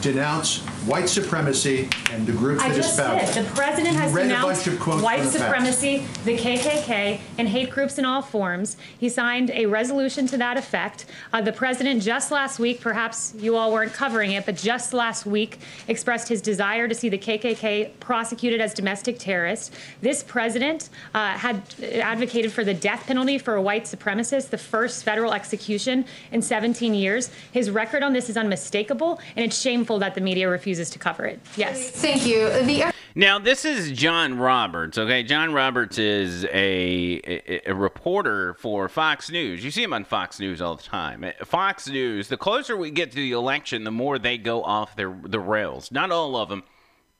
denounce 0.00 0.62
white 0.86 1.08
supremacy 1.08 1.88
and 2.10 2.26
the 2.26 2.32
groups 2.32 2.62
I 2.62 2.68
that 2.68 2.76
just 2.76 2.98
espouse 2.98 3.34
did. 3.34 3.44
it? 3.44 3.48
The 3.48 3.54
president 3.54 3.96
has 3.96 4.12
denounced 4.12 4.64
bunch 4.64 4.66
of 4.66 4.80
quotes 4.80 5.02
white 5.02 5.20
from 5.20 5.32
the 5.32 5.38
past. 5.38 5.44
supremacy, 5.44 6.06
the 6.24 6.36
KKK, 6.36 7.20
and 7.38 7.48
hate 7.48 7.70
groups 7.70 7.98
in 7.98 8.04
all 8.04 8.20
forms. 8.20 8.76
He 8.98 9.08
signed 9.08 9.50
a 9.50 9.66
resolution 9.66 10.26
to 10.28 10.36
that 10.36 10.56
effect. 10.56 11.06
Uh, 11.32 11.40
the 11.40 11.52
president 11.52 12.02
just 12.02 12.30
last 12.30 12.58
week, 12.58 12.80
perhaps 12.80 13.34
you 13.38 13.56
all 13.56 13.72
weren't 13.72 13.92
covering 13.92 14.32
it, 14.32 14.44
but 14.44 14.56
just 14.56 14.92
last 14.92 15.24
week 15.24 15.58
expressed 15.88 16.28
his 16.28 16.42
desire 16.42 16.86
to 16.86 16.94
see 16.94 17.08
the 17.08 17.18
KKK 17.18 17.90
prosecuted 18.00 18.60
as 18.60 18.74
domestic 18.74 19.18
terrorists. 19.18 19.70
This 20.02 20.22
president 20.22 20.90
uh, 21.14 21.32
had 21.32 21.62
advocated 21.82 22.52
for 22.52 22.64
the 22.64 22.74
death 22.74 23.06
penalty 23.06 23.38
for 23.38 23.54
a 23.54 23.62
white 23.62 23.84
supremacist, 23.84 24.50
the 24.50 24.58
first 24.58 25.02
federal 25.02 25.32
execution 25.32 26.04
in 26.30 26.42
17 26.42 26.94
years. 26.94 27.30
His 27.52 27.70
record 27.70 28.02
on 28.02 28.12
this 28.12 28.28
is 28.28 28.36
unmistakable, 28.36 29.18
and 29.34 29.44
it's 29.44 29.58
shameful 29.58 29.98
that 30.00 30.14
the 30.14 30.20
media 30.20 30.48
refuses 30.48 30.73
to 30.78 30.98
cover 30.98 31.24
it. 31.24 31.40
Yes. 31.56 31.90
Thank 31.90 32.26
you. 32.26 32.48
The 32.62 32.92
Now, 33.14 33.38
this 33.38 33.64
is 33.64 33.92
John 33.92 34.38
Roberts, 34.38 34.98
okay? 34.98 35.22
John 35.22 35.52
Roberts 35.52 35.98
is 35.98 36.44
a, 36.46 37.20
a, 37.24 37.70
a 37.70 37.74
reporter 37.74 38.54
for 38.54 38.88
Fox 38.88 39.30
News. 39.30 39.64
You 39.64 39.70
see 39.70 39.82
him 39.82 39.92
on 39.92 40.04
Fox 40.04 40.40
News 40.40 40.60
all 40.60 40.76
the 40.76 40.82
time. 40.82 41.24
Fox 41.44 41.88
News, 41.88 42.28
the 42.28 42.36
closer 42.36 42.76
we 42.76 42.90
get 42.90 43.10
to 43.10 43.16
the 43.16 43.32
election, 43.32 43.84
the 43.84 43.90
more 43.90 44.18
they 44.18 44.38
go 44.38 44.62
off 44.62 44.96
their, 44.96 45.16
the 45.24 45.40
rails. 45.40 45.92
Not 45.92 46.10
all 46.10 46.36
of 46.36 46.48
them, 46.48 46.64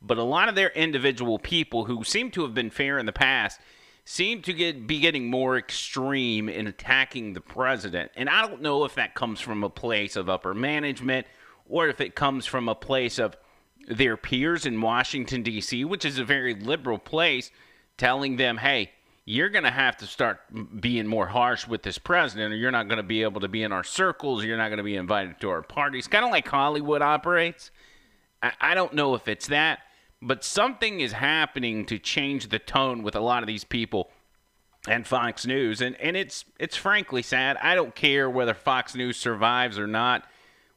but 0.02 0.18
a 0.18 0.22
lot 0.22 0.48
of 0.48 0.54
their 0.54 0.70
individual 0.70 1.38
people 1.38 1.84
who 1.84 2.04
seem 2.04 2.30
to 2.32 2.42
have 2.42 2.54
been 2.54 2.70
fair 2.70 2.98
in 2.98 3.06
the 3.06 3.12
past 3.12 3.60
seem 4.04 4.42
to 4.42 4.52
get 4.52 4.86
be 4.86 5.00
getting 5.00 5.30
more 5.30 5.56
extreme 5.56 6.48
in 6.48 6.66
attacking 6.66 7.32
the 7.32 7.40
president. 7.40 8.10
And 8.16 8.28
I 8.28 8.46
don't 8.46 8.60
know 8.60 8.84
if 8.84 8.94
that 8.96 9.14
comes 9.14 9.40
from 9.40 9.64
a 9.64 9.70
place 9.70 10.16
of 10.16 10.28
upper 10.28 10.54
management 10.54 11.26
or 11.66 11.88
if 11.88 12.00
it 12.00 12.14
comes 12.14 12.44
from 12.44 12.68
a 12.68 12.74
place 12.74 13.18
of 13.18 13.36
their 13.86 14.16
peers 14.16 14.66
in 14.66 14.80
Washington 14.80 15.42
D.C., 15.42 15.84
which 15.84 16.04
is 16.04 16.18
a 16.18 16.24
very 16.24 16.54
liberal 16.54 16.98
place, 16.98 17.50
telling 17.96 18.36
them, 18.36 18.58
"Hey, 18.58 18.90
you're 19.24 19.48
going 19.48 19.64
to 19.64 19.70
have 19.70 19.96
to 19.98 20.06
start 20.06 20.40
being 20.80 21.06
more 21.06 21.26
harsh 21.26 21.66
with 21.66 21.82
this 21.82 21.98
president, 21.98 22.52
or 22.52 22.56
you're 22.56 22.70
not 22.70 22.88
going 22.88 22.98
to 22.98 23.02
be 23.02 23.22
able 23.22 23.40
to 23.40 23.48
be 23.48 23.62
in 23.62 23.72
our 23.72 23.84
circles. 23.84 24.44
You're 24.44 24.58
not 24.58 24.68
going 24.68 24.78
to 24.78 24.84
be 24.84 24.96
invited 24.96 25.40
to 25.40 25.50
our 25.50 25.62
parties." 25.62 26.06
Kind 26.06 26.24
of 26.24 26.30
like 26.30 26.48
Hollywood 26.48 27.02
operates. 27.02 27.70
I, 28.42 28.52
I 28.60 28.74
don't 28.74 28.94
know 28.94 29.14
if 29.14 29.28
it's 29.28 29.48
that, 29.48 29.80
but 30.20 30.44
something 30.44 31.00
is 31.00 31.12
happening 31.12 31.86
to 31.86 31.98
change 31.98 32.48
the 32.48 32.58
tone 32.58 33.02
with 33.02 33.16
a 33.16 33.20
lot 33.20 33.42
of 33.42 33.46
these 33.46 33.64
people 33.64 34.10
and 34.86 35.06
Fox 35.06 35.46
News, 35.46 35.80
and 35.80 35.96
and 36.00 36.16
it's 36.16 36.44
it's 36.58 36.76
frankly 36.76 37.22
sad. 37.22 37.56
I 37.58 37.74
don't 37.74 37.94
care 37.94 38.28
whether 38.28 38.54
Fox 38.54 38.94
News 38.94 39.16
survives 39.16 39.78
or 39.78 39.86
not, 39.86 40.26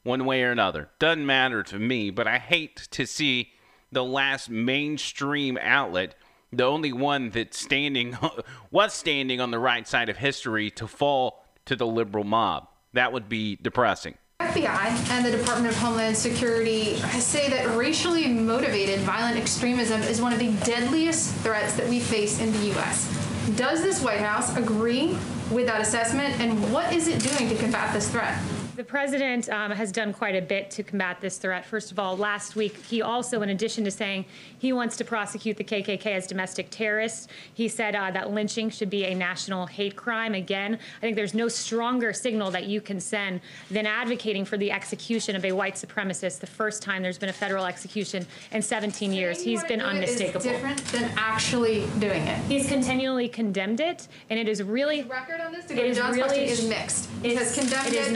one 0.07 0.25
way 0.25 0.41
or 0.41 0.51
another. 0.51 0.89
Doesn't 0.97 1.25
matter 1.25 1.61
to 1.63 1.77
me. 1.77 2.09
But 2.09 2.25
I 2.27 2.39
hate 2.39 2.87
to 2.91 3.05
see 3.05 3.51
the 3.91 4.03
last 4.03 4.49
mainstream 4.49 5.57
outlet, 5.61 6.15
the 6.51 6.63
only 6.63 6.93
one 6.93 7.29
that's 7.29 7.59
standing 7.59 8.17
was 8.71 8.93
standing 8.93 9.39
on 9.39 9.51
the 9.51 9.59
right 9.59 9.87
side 9.87 10.09
of 10.09 10.17
history, 10.17 10.71
to 10.71 10.87
fall 10.87 11.45
to 11.65 11.75
the 11.75 11.85
liberal 11.85 12.23
mob. 12.23 12.69
That 12.93 13.11
would 13.13 13.29
be 13.29 13.57
depressing. 13.57 14.15
FBI 14.39 15.09
and 15.09 15.25
the 15.25 15.31
Department 15.31 15.73
of 15.73 15.79
Homeland 15.79 16.15
Security 16.15 16.95
say 17.19 17.49
that 17.49 17.75
racially 17.75 18.27
motivated 18.27 18.99
violent 18.99 19.35
extremism 19.35 20.01
is 20.03 20.21
one 20.21 20.31
of 20.31 20.39
the 20.39 20.53
deadliest 20.63 21.33
threats 21.37 21.73
that 21.75 21.87
we 21.87 21.99
face 21.99 22.39
in 22.39 22.51
the 22.53 22.59
U.S. 22.67 23.11
Does 23.55 23.81
this 23.81 24.01
White 24.01 24.19
House 24.19 24.55
agree 24.55 25.17
with 25.51 25.65
that 25.65 25.81
assessment, 25.81 26.39
and 26.39 26.71
what 26.71 26.93
is 26.93 27.07
it 27.07 27.19
doing 27.19 27.49
to 27.49 27.55
combat 27.55 27.93
this 27.93 28.09
threat? 28.09 28.37
The 28.77 28.83
president 28.83 29.49
um, 29.49 29.71
has 29.71 29.91
done 29.91 30.13
quite 30.13 30.35
a 30.35 30.41
bit 30.41 30.69
to 30.69 30.83
combat 30.83 31.19
this 31.19 31.39
threat. 31.39 31.65
First 31.65 31.91
of 31.91 31.97
all, 31.97 32.15
last 32.15 32.55
week, 32.55 32.77
he 32.85 33.01
also, 33.01 33.41
in 33.41 33.49
addition 33.49 33.83
to 33.85 33.89
saying 33.89 34.25
he 34.59 34.71
wants 34.71 34.95
to 34.97 35.03
prosecute 35.03 35.57
the 35.57 35.63
KKK 35.63 36.05
as 36.05 36.27
domestic 36.27 36.67
terrorists, 36.69 37.27
he 37.55 37.67
said 37.69 37.95
uh, 37.95 38.11
that 38.11 38.29
lynching 38.29 38.69
should 38.69 38.91
be 38.91 39.05
a 39.05 39.15
national 39.15 39.65
hate 39.65 39.95
crime. 39.95 40.35
Again, 40.35 40.77
I 40.97 41.01
think 41.01 41.15
there's 41.15 41.33
no 41.33 41.47
stronger 41.47 42.13
signal 42.13 42.51
that 42.51 42.65
you 42.65 42.79
can 42.79 42.99
send 42.99 43.41
than 43.71 43.87
advocating 43.87 44.45
for 44.45 44.57
the 44.57 44.71
execution 44.71 45.35
of 45.35 45.43
a 45.43 45.53
white 45.53 45.73
supremacist 45.73 46.39
the 46.39 46.45
first 46.45 46.83
time 46.83 47.01
there's 47.01 47.17
been 47.17 47.29
a 47.29 47.33
federal 47.33 47.65
execution 47.65 48.27
in 48.51 48.61
17 48.61 49.11
years. 49.11 49.41
He's 49.41 49.63
been 49.63 49.81
is 49.81 49.87
unmistakable. 49.87 50.41
different 50.41 50.85
than 50.91 51.11
actually 51.17 51.87
doing 51.97 52.21
it. 52.27 52.37
He's 52.45 52.67
continually 52.67 53.27
condemned 53.27 53.79
it, 53.79 54.07
and 54.29 54.39
it 54.39 54.47
is 54.47 54.61
really 54.61 55.01
record 55.01 55.41
on 55.41 55.51
this 55.51 55.65
to 55.65 55.73
It 55.73 55.77
go 55.77 55.81
to 55.87 55.93
John's 55.95 56.15
really 56.15 56.27
question 56.27 56.47
is 56.47 56.69
mixed. 56.69 57.09
has 57.23 57.55
condemned 57.55 57.87
it 57.87 57.93
it, 57.95 58.07
is 58.07 58.11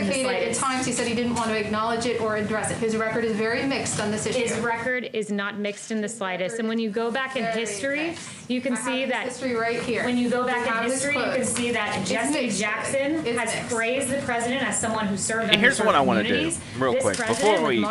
not 0.00 0.08
equivocated 0.10 0.48
at 0.48 0.54
times. 0.54 0.86
He 0.86 0.92
said 0.92 1.06
he 1.06 1.14
didn't 1.14 1.34
want 1.34 1.48
to 1.50 1.58
acknowledge 1.58 2.06
it 2.06 2.20
or 2.20 2.36
address 2.36 2.70
it. 2.70 2.76
His 2.78 2.96
record 2.96 3.24
is 3.24 3.36
very 3.36 3.64
mixed 3.66 4.00
on 4.00 4.10
this 4.10 4.26
issue. 4.26 4.38
His 4.40 4.58
record 4.60 5.10
is 5.12 5.30
not 5.30 5.58
mixed 5.58 5.90
in 5.90 6.00
the 6.00 6.08
slightest. 6.08 6.58
And 6.58 6.68
when 6.68 6.78
you 6.78 6.90
go 6.90 7.10
back 7.10 7.36
in 7.36 7.44
Very 7.44 7.60
history, 7.60 8.06
mixed. 8.08 8.50
you 8.50 8.60
can 8.60 8.74
I 8.74 8.80
see 8.80 9.04
that. 9.06 9.24
history 9.24 9.54
right 9.54 9.82
here. 9.82 10.04
When 10.04 10.16
you 10.16 10.28
go 10.30 10.44
back 10.46 10.66
in 10.66 10.90
history, 10.90 11.16
you 11.16 11.22
can 11.24 11.44
see 11.44 11.70
that 11.72 11.98
It's 12.00 12.08
Jesse 12.10 12.32
mixed. 12.42 12.60
Jackson 12.60 13.26
It's 13.26 13.38
has 13.38 13.54
mixed. 13.54 13.74
praised 13.74 14.08
the 14.08 14.18
president 14.22 14.62
as 14.62 14.80
someone 14.80 15.06
who 15.06 15.16
served 15.16 15.50
And 15.50 15.60
here's 15.60 15.78
what 15.80 15.94
I 15.94 16.00
want 16.00 16.06
want 16.16 16.28
to 16.28 16.50
do, 16.50 16.56
real 16.78 16.92
this 16.92 17.02
quick, 17.02 17.16
before 17.26 17.62
we 17.66 17.82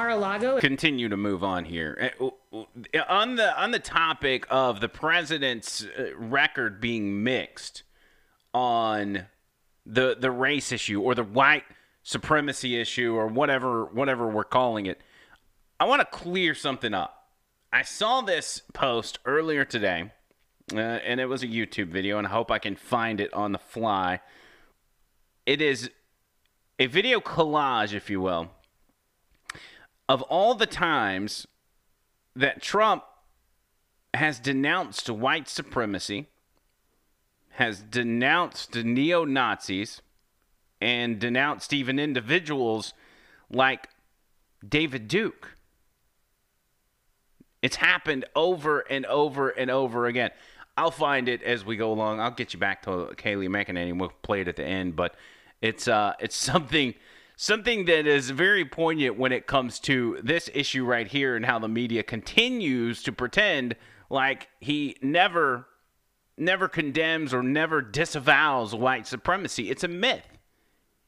continue 0.62 1.10
to 1.10 1.18
move 1.18 1.44
on 1.44 1.66
here. 1.66 2.12
Uh, 2.20 2.30
On 3.10 3.36
the 3.36 3.62
on 3.62 3.72
the 3.72 3.80
topic 3.80 4.46
of 4.50 4.80
the 4.80 4.88
president's 4.88 5.84
uh, 5.86 6.16
record 6.16 6.80
being 6.80 7.24
mixed 7.24 7.84
on 8.54 9.26
the 9.86 10.16
the 10.20 10.32
race 10.32 10.72
issue 10.72 11.02
or 11.02 11.14
the 11.14 11.24
white 11.24 11.64
supremacy 12.06 12.80
issue 12.80 13.16
or 13.16 13.26
whatever 13.26 13.84
whatever 13.86 14.28
we're 14.28 14.44
calling 14.44 14.86
it, 14.86 15.02
I 15.80 15.86
want 15.86 16.00
to 16.02 16.06
clear 16.06 16.54
something 16.54 16.94
up. 16.94 17.30
I 17.74 17.82
saw 17.82 18.22
this 18.22 18.62
post 18.74 19.18
earlier 19.26 19.66
today, 19.66 20.12
uh, 20.72 20.78
and 20.78 21.20
it 21.20 21.26
was 21.26 21.44
a 21.44 21.48
YouTube 21.48 21.88
video, 21.88 22.18
and 22.20 22.28
I 22.28 22.30
hope 22.30 22.52
I 22.52 22.60
can 22.60 22.76
find 22.76 23.20
it 23.20 23.34
on 23.34 23.52
the 23.52 23.58
fly. 23.58 24.22
It 25.48 25.62
is 25.62 25.90
a 26.78 26.86
video 26.86 27.20
collage, 27.20 27.94
if 27.94 28.10
you 28.10 28.22
will, 28.22 28.52
of 30.08 30.22
all 30.24 30.54
the 30.54 30.68
times 30.68 31.48
that 32.36 32.62
Trump 32.62 33.04
has 34.14 34.40
denounced 34.40 35.10
white 35.10 35.50
supremacy, 35.50 36.28
has 37.54 37.82
denounced 37.82 38.76
neo 38.76 39.26
Nazis, 39.26 40.02
and 40.86 41.18
denounced 41.18 41.74
even 41.74 41.98
individuals 41.98 42.94
like 43.50 43.90
David 44.68 45.08
Duke. 45.08 45.58
It's 47.64 47.78
happened 47.78 48.26
over 48.36 48.82
and 48.82 49.04
over 49.08 49.50
and 49.50 49.72
over 49.72 50.06
again. 50.06 50.30
I'll 50.78 50.92
find 50.92 51.28
it 51.28 51.42
as 51.42 51.66
we 51.66 51.76
go 51.76 51.92
along. 51.92 52.20
I'll 52.20 52.30
get 52.30 52.54
you 52.54 52.60
back 52.60 52.84
to 52.84 53.16
Kayleigh 53.18 53.50
McEnany. 53.50 53.98
We'll 53.98 54.14
play 54.22 54.42
it 54.42 54.48
at 54.48 54.58
the 54.58 54.64
end, 54.64 54.96
but 54.96 55.16
it's 55.60 55.88
uh, 55.88 56.14
it's 56.20 56.36
something 56.52 56.94
something 57.36 57.86
that 57.86 58.06
is 58.06 58.30
very 58.30 58.64
poignant 58.64 59.18
when 59.18 59.32
it 59.32 59.48
comes 59.48 59.80
to 59.80 60.20
this 60.24 60.52
issue 60.54 60.86
right 60.86 61.08
here 61.08 61.36
and 61.36 61.48
how 61.48 61.58
the 61.58 61.68
media 61.68 62.04
continues 62.04 63.02
to 63.02 63.12
pretend 63.12 63.76
like 64.12 64.50
he 64.60 64.98
never 65.02 65.66
never 66.38 66.68
condemns 66.68 67.34
or 67.34 67.42
never 67.42 67.82
disavows 67.82 68.76
white 68.76 69.08
supremacy. 69.08 69.72
It's 69.72 69.84
a 69.84 69.88
myth. 69.88 70.35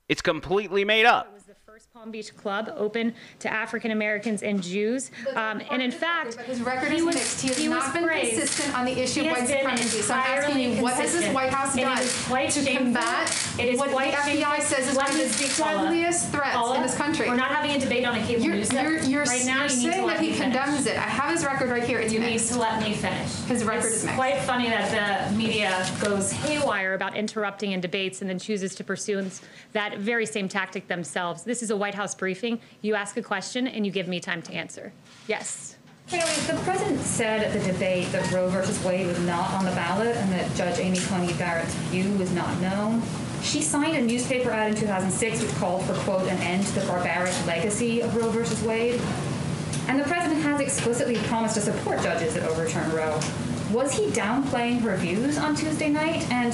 It's 0.10 0.22
completely 0.22 0.86
made 0.86 1.06
up. 1.06 1.37
Was 1.98 2.06
the 2.06 2.08
first 2.08 2.08
Palm 2.08 2.12
Beach 2.12 2.36
club 2.38 2.74
open 2.78 3.14
to 3.40 3.52
African 3.52 3.92
Americans 3.92 4.44
and 4.44 4.62
Jews. 4.62 5.12
Um, 5.36 5.62
and 5.72 5.82
in 5.82 5.92
fact, 5.92 6.36
his 6.42 6.62
record 6.62 6.92
he 6.92 6.98
is 6.98 7.04
was- 7.04 7.16
mixed. 7.16 7.42
He 7.42 7.48
has 7.50 7.58
he 7.58 7.70
was 7.70 7.84
not 7.84 7.94
been 7.94 8.04
praised. 8.04 8.38
consistent 8.38 8.78
on 8.78 8.86
the 8.86 9.00
issue 9.00 9.22
of 9.22 9.28
white 9.32 9.48
supremacy. 9.48 10.02
So 10.02 10.14
I'm 10.14 10.20
asking 10.20 10.60
you, 10.60 10.82
what 10.82 10.94
has 10.94 11.14
this. 11.14 11.34
White 11.34 11.50
House 11.52 11.76
done 11.76 11.98
to 11.98 12.50
shameful. 12.52 12.78
combat 12.78 13.30
It 13.60 13.70
is 13.70 13.80
what 13.80 13.90
the 13.90 13.96
FBI 13.96 14.60
says 14.62 14.88
is 14.90 14.96
one 14.96 15.10
of 15.10 15.18
the 15.18 15.54
deadliest 15.58 16.32
threats 16.32 16.56
Paula, 16.56 16.76
in 16.78 16.82
this 16.84 16.96
country? 16.96 17.28
We're 17.28 17.36
not 17.36 17.52
having 17.52 17.72
a 17.72 17.80
debate 17.80 18.06
on 18.06 18.16
a 18.16 18.26
cable 18.26 18.44
You're, 18.44 18.56
news 18.56 18.72
you're, 18.72 19.00
you're, 19.04 19.24
right 19.24 19.46
now, 19.46 19.64
you're 19.64 19.64
you 19.64 19.92
saying 19.92 20.08
that 20.08 20.20
he 20.20 20.36
condemns 20.36 20.86
it. 20.86 20.98
I 20.98 21.02
have 21.02 21.32
his 21.32 21.46
record 21.46 21.70
right 21.70 21.84
here. 21.84 22.00
It's 22.00 22.14
You 22.14 22.20
need 22.20 22.40
to 22.40 22.60
let 22.60 22.82
me 22.82 22.94
finish. 22.94 23.32
His 23.46 23.64
record 23.64 23.88
it's 23.88 23.98
is 23.98 24.04
mixed. 24.06 24.16
quite 24.18 24.40
funny 24.42 24.70
that 24.70 25.30
the 25.30 25.36
media 25.36 25.86
goes 26.02 26.32
haywire 26.32 26.94
about 26.94 27.16
interrupting 27.16 27.72
in 27.74 27.82
debates 27.82 28.22
and 28.22 28.30
then 28.30 28.40
chooses 28.40 28.74
to 28.76 28.84
pursue 28.84 29.18
that 29.74 29.98
very 29.98 30.26
same 30.26 30.48
tactic 30.48 30.88
themselves. 30.88 31.44
This 31.44 31.62
is 31.64 31.72
a 31.72 31.78
White 31.78 31.87
House 31.96 32.16
briefing. 32.16 32.60
You 32.82 32.96
ask 32.96 33.18
a 33.18 33.22
question 33.22 33.68
and 33.68 33.86
you 33.86 33.92
give 33.92 34.08
me 34.08 34.20
time 34.20 34.42
to 34.44 34.54
answer. 34.54 34.94
Yes. 35.28 35.78
The 36.10 36.60
president 36.64 37.02
said 37.02 37.44
at 37.44 37.52
the 37.52 37.72
debate 37.72 38.12
that 38.14 38.32
Roe 38.32 38.48
versus 38.48 38.82
Wade 38.86 39.08
was 39.08 39.20
not 39.22 39.52
on 39.52 39.66
the 39.66 39.72
ballot 39.72 40.16
and 40.16 40.32
that 40.32 40.54
Judge 40.56 40.80
Amy 40.80 41.00
Coney 41.00 41.34
Barrett's 41.34 41.74
view 41.90 42.10
was 42.18 42.32
not 42.32 42.58
known. 42.62 43.02
She 43.42 43.62
signed 43.62 43.98
a 43.98 44.02
newspaper 44.02 44.50
ad 44.50 44.72
in 44.72 44.78
2006 44.78 45.42
which 45.42 45.54
called 45.56 45.84
for, 45.84 45.94
quote, 46.06 46.28
an 46.30 46.38
end 46.38 46.66
to 46.68 46.80
the 46.80 46.86
barbaric 46.86 47.34
legacy 47.46 48.02
of 48.02 48.16
Roe 48.16 48.30
versus 48.30 48.62
Wade. 48.64 49.02
And 49.90 50.00
the 50.00 50.06
president 50.06 50.42
has 50.44 50.62
explicitly 50.62 51.18
promised 51.28 51.56
to 51.56 51.62
support 51.62 52.02
judges 52.02 52.34
that 52.36 52.44
overturn 52.44 52.90
Roe. 52.92 53.20
Was 53.72 53.94
he 53.94 54.08
downplaying 54.08 54.80
her 54.82 54.96
views 54.96 55.38
on 55.38 55.56
Tuesday 55.56 55.90
night? 55.90 56.30
And 56.32 56.54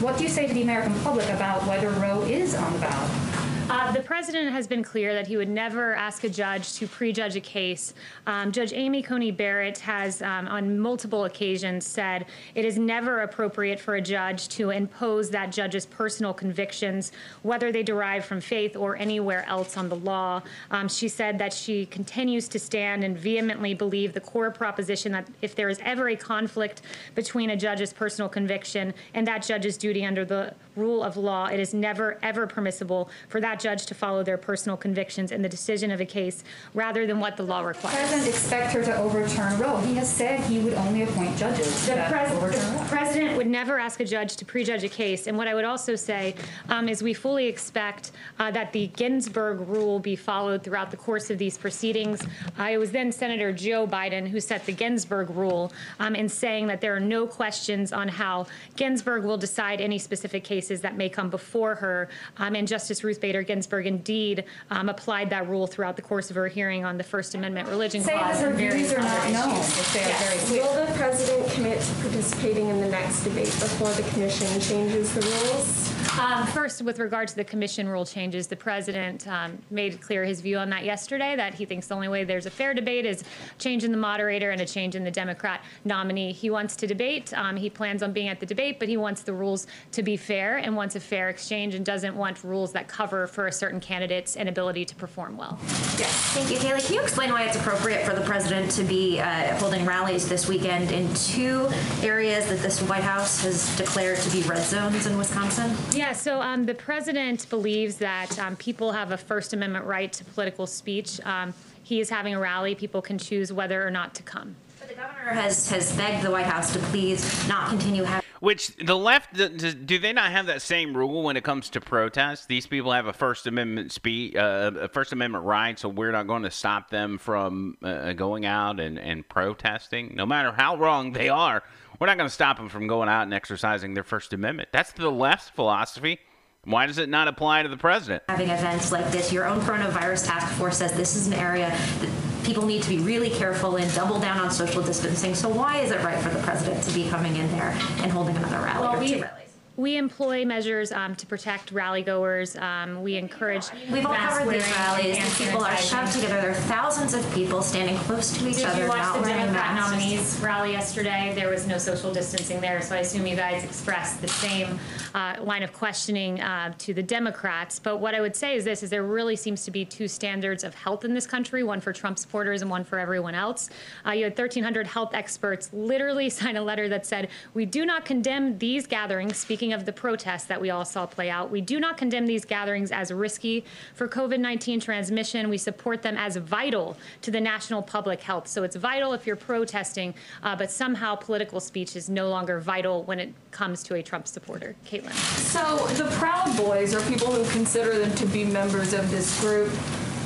what 0.00 0.16
do 0.16 0.24
you 0.24 0.30
say 0.30 0.46
to 0.46 0.54
the 0.54 0.62
American 0.62 0.94
public 1.00 1.28
about 1.28 1.66
whether 1.66 1.90
Roe 1.90 2.22
is 2.22 2.54
on 2.54 2.72
the 2.72 2.78
ballot? 2.78 3.33
Uh, 3.74 3.90
the 3.90 4.00
president 4.00 4.52
has 4.52 4.68
been 4.68 4.84
clear 4.84 5.12
that 5.14 5.26
he 5.26 5.36
would 5.36 5.48
never 5.48 5.96
ask 5.96 6.22
a 6.22 6.28
judge 6.28 6.74
to 6.74 6.86
prejudge 6.86 7.34
a 7.34 7.40
case. 7.40 7.92
Um, 8.24 8.52
judge 8.52 8.72
Amy 8.72 9.02
Coney 9.02 9.32
Barrett 9.32 9.78
has, 9.78 10.22
um, 10.22 10.46
on 10.46 10.78
multiple 10.78 11.24
occasions, 11.24 11.84
said 11.84 12.26
it 12.54 12.64
is 12.64 12.78
never 12.78 13.22
appropriate 13.22 13.80
for 13.80 13.96
a 13.96 14.00
judge 14.00 14.46
to 14.50 14.70
impose 14.70 15.28
that 15.30 15.50
judge's 15.50 15.86
personal 15.86 16.32
convictions, 16.32 17.10
whether 17.42 17.72
they 17.72 17.82
derive 17.82 18.24
from 18.24 18.40
faith 18.40 18.76
or 18.76 18.94
anywhere 18.94 19.44
else 19.48 19.76
on 19.76 19.88
the 19.88 19.96
law. 19.96 20.40
Um, 20.70 20.86
she 20.86 21.08
said 21.08 21.36
that 21.40 21.52
she 21.52 21.86
continues 21.86 22.46
to 22.50 22.60
stand 22.60 23.02
and 23.02 23.18
vehemently 23.18 23.74
believe 23.74 24.12
the 24.12 24.20
core 24.20 24.52
proposition 24.52 25.10
that 25.10 25.26
if 25.42 25.56
there 25.56 25.68
is 25.68 25.80
ever 25.82 26.10
a 26.10 26.16
conflict 26.16 26.82
between 27.16 27.50
a 27.50 27.56
judge's 27.56 27.92
personal 27.92 28.28
conviction 28.28 28.94
and 29.14 29.26
that 29.26 29.42
judge's 29.42 29.76
duty 29.76 30.04
under 30.04 30.24
the 30.24 30.54
rule 30.76 31.02
of 31.02 31.16
law, 31.16 31.46
it 31.46 31.58
is 31.58 31.74
never, 31.74 32.20
ever 32.22 32.46
permissible 32.46 33.10
for 33.28 33.40
that 33.40 33.63
judge 33.64 33.86
to 33.86 33.94
follow 33.94 34.22
their 34.22 34.36
personal 34.36 34.76
convictions 34.76 35.32
in 35.32 35.40
the 35.40 35.48
decision 35.48 35.90
of 35.90 35.98
a 35.98 36.04
case 36.04 36.44
rather 36.74 37.06
than 37.06 37.18
what 37.18 37.34
the 37.38 37.42
law 37.42 37.62
The 37.62 37.68
requires. 37.68 37.96
president 37.96 38.28
expect 38.28 38.74
her 38.74 38.84
to 38.84 38.94
overturn 38.98 39.58
Roe. 39.58 39.78
He 39.78 39.94
has 39.94 40.12
said 40.12 40.38
he 40.40 40.58
would 40.58 40.74
only 40.74 41.00
appoint 41.02 41.34
judges 41.38 41.86
The, 41.86 41.94
that 41.94 42.12
pres- 42.12 42.32
overturn 42.32 42.74
the 42.76 42.84
president 42.90 43.36
would 43.38 43.46
never 43.46 43.78
ask 43.78 44.00
a 44.00 44.04
judge 44.04 44.36
to 44.36 44.44
prejudge 44.44 44.84
a 44.84 44.88
case. 44.90 45.26
And 45.28 45.38
what 45.38 45.48
I 45.48 45.54
would 45.54 45.64
also 45.64 45.96
say 45.96 46.34
um, 46.68 46.90
is 46.90 47.02
we 47.02 47.14
fully 47.14 47.46
expect 47.46 48.12
uh, 48.38 48.50
that 48.50 48.70
the 48.74 48.88
Ginsburg 48.88 49.66
rule 49.66 49.98
be 49.98 50.14
followed 50.14 50.62
throughout 50.62 50.90
the 50.90 50.98
course 50.98 51.30
of 51.30 51.38
these 51.38 51.56
proceedings. 51.56 52.20
Uh, 52.58 52.64
it 52.64 52.76
was 52.76 52.90
then 52.90 53.10
Senator 53.12 53.50
Joe 53.50 53.86
Biden 53.86 54.28
who 54.28 54.40
set 54.40 54.66
the 54.66 54.72
Ginsburg 54.72 55.30
rule 55.30 55.72
um, 56.00 56.14
in 56.14 56.28
saying 56.28 56.66
that 56.66 56.82
there 56.82 56.94
are 56.94 57.00
no 57.00 57.26
questions 57.26 57.94
on 57.94 58.08
how 58.08 58.46
Ginsburg 58.76 59.24
will 59.24 59.38
decide 59.38 59.80
any 59.80 59.98
specific 59.98 60.44
cases 60.44 60.82
that 60.82 60.98
may 60.98 61.08
come 61.08 61.30
before 61.30 61.74
her. 61.76 62.10
Um, 62.36 62.54
and 62.54 62.68
Justice 62.68 63.02
Ruth 63.02 63.20
Bader 63.22 63.40
Ginsburg 63.42 63.53
indeed 63.62 64.44
um, 64.70 64.88
applied 64.88 65.30
that 65.30 65.48
rule 65.48 65.66
throughout 65.66 65.96
the 65.96 66.02
course 66.02 66.30
of 66.30 66.36
her 66.36 66.48
hearing 66.48 66.84
on 66.84 66.96
the 66.98 67.04
First 67.04 67.34
Amendment 67.34 67.68
religion 67.68 68.02
Say 68.02 68.12
clause 68.16 68.40
that 68.40 68.50
her 68.50 68.56
views 68.56 68.92
are 68.92 68.98
not 69.00 69.30
known, 69.32 69.50
issues. 69.52 69.78
if 69.80 69.92
they 69.94 70.00
are 70.04 70.08
Yes. 70.08 70.28
very 70.50 70.62
clear. 70.62 70.62
Will 70.64 70.86
the 70.86 70.92
president 70.94 71.50
commit 71.52 71.80
to 71.80 71.94
participating 72.02 72.68
in 72.68 72.80
the 72.80 72.88
next 72.88 73.24
debate 73.24 73.46
before 73.46 73.90
the 73.92 74.02
commission 74.10 74.46
changes 74.60 75.14
the 75.14 75.20
rules? 75.20 76.03
Um, 76.20 76.46
first, 76.48 76.80
with 76.82 77.00
regard 77.00 77.26
to 77.28 77.36
the 77.36 77.44
commission 77.44 77.88
rule 77.88 78.06
changes, 78.06 78.46
the 78.46 78.56
president 78.56 79.26
um, 79.26 79.58
made 79.70 80.00
clear 80.00 80.24
his 80.24 80.40
view 80.40 80.58
on 80.58 80.70
that 80.70 80.84
yesterday. 80.84 81.34
That 81.34 81.54
he 81.54 81.64
thinks 81.64 81.88
the 81.88 81.94
only 81.94 82.08
way 82.08 82.22
there's 82.22 82.46
a 82.46 82.50
fair 82.50 82.72
debate 82.72 83.04
is 83.04 83.24
change 83.58 83.82
in 83.82 83.90
the 83.90 83.98
moderator 83.98 84.50
and 84.50 84.60
a 84.60 84.66
change 84.66 84.94
in 84.94 85.02
the 85.02 85.10
Democrat 85.10 85.64
nominee. 85.84 86.32
He 86.32 86.50
wants 86.50 86.76
to 86.76 86.86
debate. 86.86 87.34
Um, 87.34 87.56
he 87.56 87.68
plans 87.68 88.02
on 88.02 88.12
being 88.12 88.28
at 88.28 88.38
the 88.38 88.46
debate, 88.46 88.78
but 88.78 88.88
he 88.88 88.96
wants 88.96 89.22
the 89.22 89.32
rules 89.32 89.66
to 89.92 90.02
be 90.02 90.16
fair 90.16 90.58
and 90.58 90.76
wants 90.76 90.94
a 90.94 91.00
fair 91.00 91.30
exchange 91.30 91.74
and 91.74 91.84
doesn't 91.84 92.14
want 92.14 92.44
rules 92.44 92.72
that 92.72 92.86
cover 92.86 93.26
for 93.26 93.48
a 93.48 93.52
certain 93.52 93.80
candidate's 93.80 94.36
inability 94.36 94.84
to 94.84 94.94
perform 94.94 95.36
well. 95.36 95.58
Yes. 95.98 96.12
Thank 96.32 96.50
you, 96.50 96.58
Haley. 96.58 96.80
Can 96.82 96.94
you 96.94 97.02
explain 97.02 97.30
why 97.30 97.44
it's 97.44 97.56
appropriate 97.56 98.04
for 98.04 98.14
the 98.14 98.22
president 98.22 98.70
to 98.72 98.84
be 98.84 99.20
uh, 99.20 99.56
holding 99.56 99.84
rallies 99.84 100.28
this 100.28 100.48
weekend 100.48 100.92
in 100.92 101.12
two 101.14 101.68
areas 102.02 102.46
that 102.46 102.60
this 102.60 102.80
White 102.82 103.02
House 103.02 103.42
has 103.42 103.76
declared 103.76 104.18
to 104.18 104.30
be 104.30 104.42
red 104.42 104.62
zones 104.62 105.06
in 105.06 105.18
Wisconsin? 105.18 105.74
Yeah, 105.92 106.03
so 106.12 106.40
um, 106.40 106.64
the 106.64 106.74
president 106.74 107.48
believes 107.50 107.96
that 107.98 108.38
um, 108.38 108.56
people 108.56 108.92
have 108.92 109.12
a 109.12 109.16
First 109.16 109.52
Amendment 109.52 109.84
right 109.84 110.12
to 110.12 110.24
political 110.24 110.66
speech. 110.66 111.20
Um, 111.24 111.54
he 111.82 112.00
is 112.00 112.10
having 112.10 112.34
a 112.34 112.40
rally. 112.40 112.74
People 112.74 113.02
can 113.02 113.18
choose 113.18 113.52
whether 113.52 113.86
or 113.86 113.90
not 113.90 114.14
to 114.14 114.22
come. 114.22 114.56
But 114.80 114.88
the 114.88 114.94
governor 114.94 115.32
has, 115.32 115.70
has 115.70 115.96
begged 115.96 116.24
the 116.24 116.30
White 116.30 116.46
House 116.46 116.72
to 116.72 116.78
please 116.78 117.48
not 117.48 117.68
continue 117.68 118.04
having. 118.04 118.24
Which 118.40 118.76
the 118.76 118.96
left 118.96 119.32
do- 119.32 119.48
do 119.48 119.72
do 119.72 119.98
they 119.98 120.12
not 120.12 120.30
have 120.30 120.46
that 120.46 120.60
same 120.60 120.94
rule 120.94 121.22
when 121.22 121.38
it 121.38 121.44
comes 121.44 121.70
to 121.70 121.80
protests? 121.80 122.44
These 122.44 122.66
people 122.66 122.92
have 122.92 123.06
a 123.06 123.12
First 123.14 123.46
Amendment 123.46 123.90
speech, 123.90 124.36
uh, 124.36 124.72
a 124.78 124.88
First 124.88 125.14
Amendment 125.14 125.44
right, 125.44 125.78
so 125.78 125.88
we're 125.88 126.12
not 126.12 126.26
going 126.26 126.42
to 126.42 126.50
stop 126.50 126.90
them 126.90 127.16
from 127.16 127.78
uh, 127.82 128.12
going 128.12 128.44
out 128.44 128.80
and, 128.80 128.98
and 128.98 129.26
protesting, 129.26 130.14
no 130.14 130.26
matter 130.26 130.52
how 130.52 130.76
wrong 130.76 131.12
they 131.12 131.30
are. 131.30 131.62
We're 132.00 132.06
not 132.08 132.16
going 132.16 132.28
to 132.28 132.34
stop 132.34 132.56
them 132.56 132.68
from 132.68 132.86
going 132.86 133.08
out 133.08 133.22
and 133.22 133.32
exercising 133.34 133.94
their 133.94 134.04
First 134.04 134.32
Amendment. 134.32 134.68
That's 134.72 134.92
the 134.92 135.10
left's 135.10 135.48
philosophy. 135.50 136.18
Why 136.64 136.86
does 136.86 136.98
it 136.98 137.08
not 137.08 137.28
apply 137.28 137.62
to 137.62 137.68
the 137.68 137.76
president? 137.76 138.22
having 138.28 138.48
events 138.48 138.90
like 138.90 139.10
this. 139.10 139.32
Your 139.32 139.44
own 139.44 139.60
coronavirus 139.60 140.26
task 140.26 140.52
force 140.56 140.78
says 140.78 140.92
this 140.94 141.14
is 141.14 141.26
an 141.26 141.34
area 141.34 141.68
that 141.68 142.08
people 142.44 142.64
need 142.66 142.82
to 142.82 142.88
be 142.88 142.98
really 142.98 143.30
careful 143.30 143.76
in, 143.76 143.88
double 143.94 144.18
down 144.18 144.38
on 144.38 144.50
social 144.50 144.82
distancing. 144.82 145.34
So 145.34 145.48
why 145.48 145.78
is 145.80 145.90
it 145.90 146.02
right 146.02 146.18
for 146.18 146.30
the 146.30 146.42
president 146.42 146.82
to 146.84 146.92
be 146.94 147.08
coming 147.10 147.36
in 147.36 147.50
there 147.52 147.70
and 147.98 148.10
holding 148.10 148.36
another 148.36 148.58
rally 148.60 148.80
Well, 148.80 148.96
or 148.96 148.98
we- 148.98 149.14
two 149.14 149.22
rallies? 149.22 149.43
We 149.76 149.96
employ 149.96 150.44
measures 150.44 150.92
um, 150.92 151.16
to 151.16 151.26
protect 151.26 151.72
rally 151.72 152.02
goers. 152.02 152.54
Um, 152.56 153.02
we 153.02 153.16
encourage. 153.16 153.64
We've 153.90 154.06
all 154.06 154.14
covered 154.14 154.54
these 154.54 154.70
rallies. 154.70 155.16
These 155.16 155.38
people 155.38 155.64
are 155.64 155.76
shoved 155.76 156.12
together. 156.12 156.40
There 156.40 156.50
are 156.52 156.54
thousands 156.54 157.12
of 157.12 157.34
people 157.34 157.60
standing 157.60 157.96
close 157.98 158.38
to 158.38 158.48
each 158.48 158.56
Did 158.56 158.66
other, 158.66 158.82
you 158.84 158.88
watch 158.88 159.20
the 159.20 159.28
Democrat 159.28 159.74
nominees 159.74 160.38
rally 160.40 160.72
yesterday? 160.72 161.32
There 161.34 161.50
was 161.50 161.66
no 161.66 161.78
social 161.78 162.12
distancing 162.12 162.60
there, 162.60 162.80
so 162.82 162.94
I 162.94 162.98
assume 162.98 163.26
you 163.26 163.34
guys 163.34 163.64
expressed 163.64 164.20
the 164.20 164.28
same 164.28 164.78
uh, 165.12 165.36
line 165.40 165.64
of 165.64 165.72
questioning 165.72 166.40
uh, 166.40 166.72
to 166.78 166.94
the 166.94 167.02
Democrats. 167.02 167.80
But 167.80 167.96
what 167.96 168.14
I 168.14 168.20
would 168.20 168.36
say 168.36 168.54
is 168.54 168.64
this: 168.64 168.84
is 168.84 168.90
there 168.90 169.02
really 169.02 169.34
seems 169.34 169.64
to 169.64 169.72
be 169.72 169.84
two 169.84 170.06
standards 170.06 170.62
of 170.62 170.76
health 170.76 171.04
in 171.04 171.14
this 171.14 171.26
country, 171.26 171.64
one 171.64 171.80
for 171.80 171.92
Trump 171.92 172.20
supporters 172.20 172.62
and 172.62 172.70
one 172.70 172.84
for 172.84 173.00
everyone 173.00 173.34
else. 173.34 173.70
Uh, 174.06 174.12
you 174.12 174.22
had 174.22 174.38
1,300 174.38 174.86
health 174.86 175.14
experts 175.14 175.68
literally 175.72 176.30
sign 176.44 176.56
a 176.56 176.62
letter 176.62 176.88
that 176.88 177.04
said, 177.04 177.28
"We 177.54 177.66
do 177.66 177.84
not 177.84 178.04
condemn 178.04 178.56
these 178.58 178.86
gatherings." 178.86 179.36
Speaking 179.36 179.63
of 179.72 179.84
the 179.84 179.92
protests 179.92 180.44
that 180.44 180.60
we 180.60 180.70
all 180.70 180.84
saw 180.84 181.06
play 181.06 181.30
out, 181.30 181.50
we 181.50 181.60
do 181.60 181.80
not 181.80 181.96
condemn 181.96 182.26
these 182.26 182.44
gatherings 182.44 182.92
as 182.92 183.12
risky 183.12 183.64
for 183.94 184.08
COVID-19 184.08 184.80
transmission. 184.80 185.48
We 185.48 185.58
support 185.58 186.02
them 186.02 186.16
as 186.16 186.36
vital 186.36 186.96
to 187.22 187.30
the 187.30 187.40
national 187.40 187.82
public 187.82 188.20
health. 188.20 188.48
So 188.48 188.62
it's 188.62 188.76
vital 188.76 189.12
if 189.12 189.26
you're 189.26 189.36
protesting, 189.36 190.14
uh, 190.42 190.56
but 190.56 190.70
somehow 190.70 191.14
political 191.14 191.60
speech 191.60 191.96
is 191.96 192.08
no 192.08 192.28
longer 192.28 192.60
vital 192.60 193.02
when 193.04 193.18
it 193.18 193.32
comes 193.50 193.82
to 193.84 193.94
a 193.94 194.02
Trump 194.02 194.26
supporter. 194.26 194.76
Caitlin. 194.84 195.12
So 195.12 195.86
the 195.94 196.10
Proud 196.16 196.56
Boys, 196.56 196.94
are 196.94 197.02
people 197.08 197.32
who 197.32 197.48
consider 197.52 197.98
them 197.98 198.14
to 198.16 198.26
be 198.26 198.44
members 198.44 198.92
of 198.92 199.10
this 199.10 199.40
group, 199.40 199.70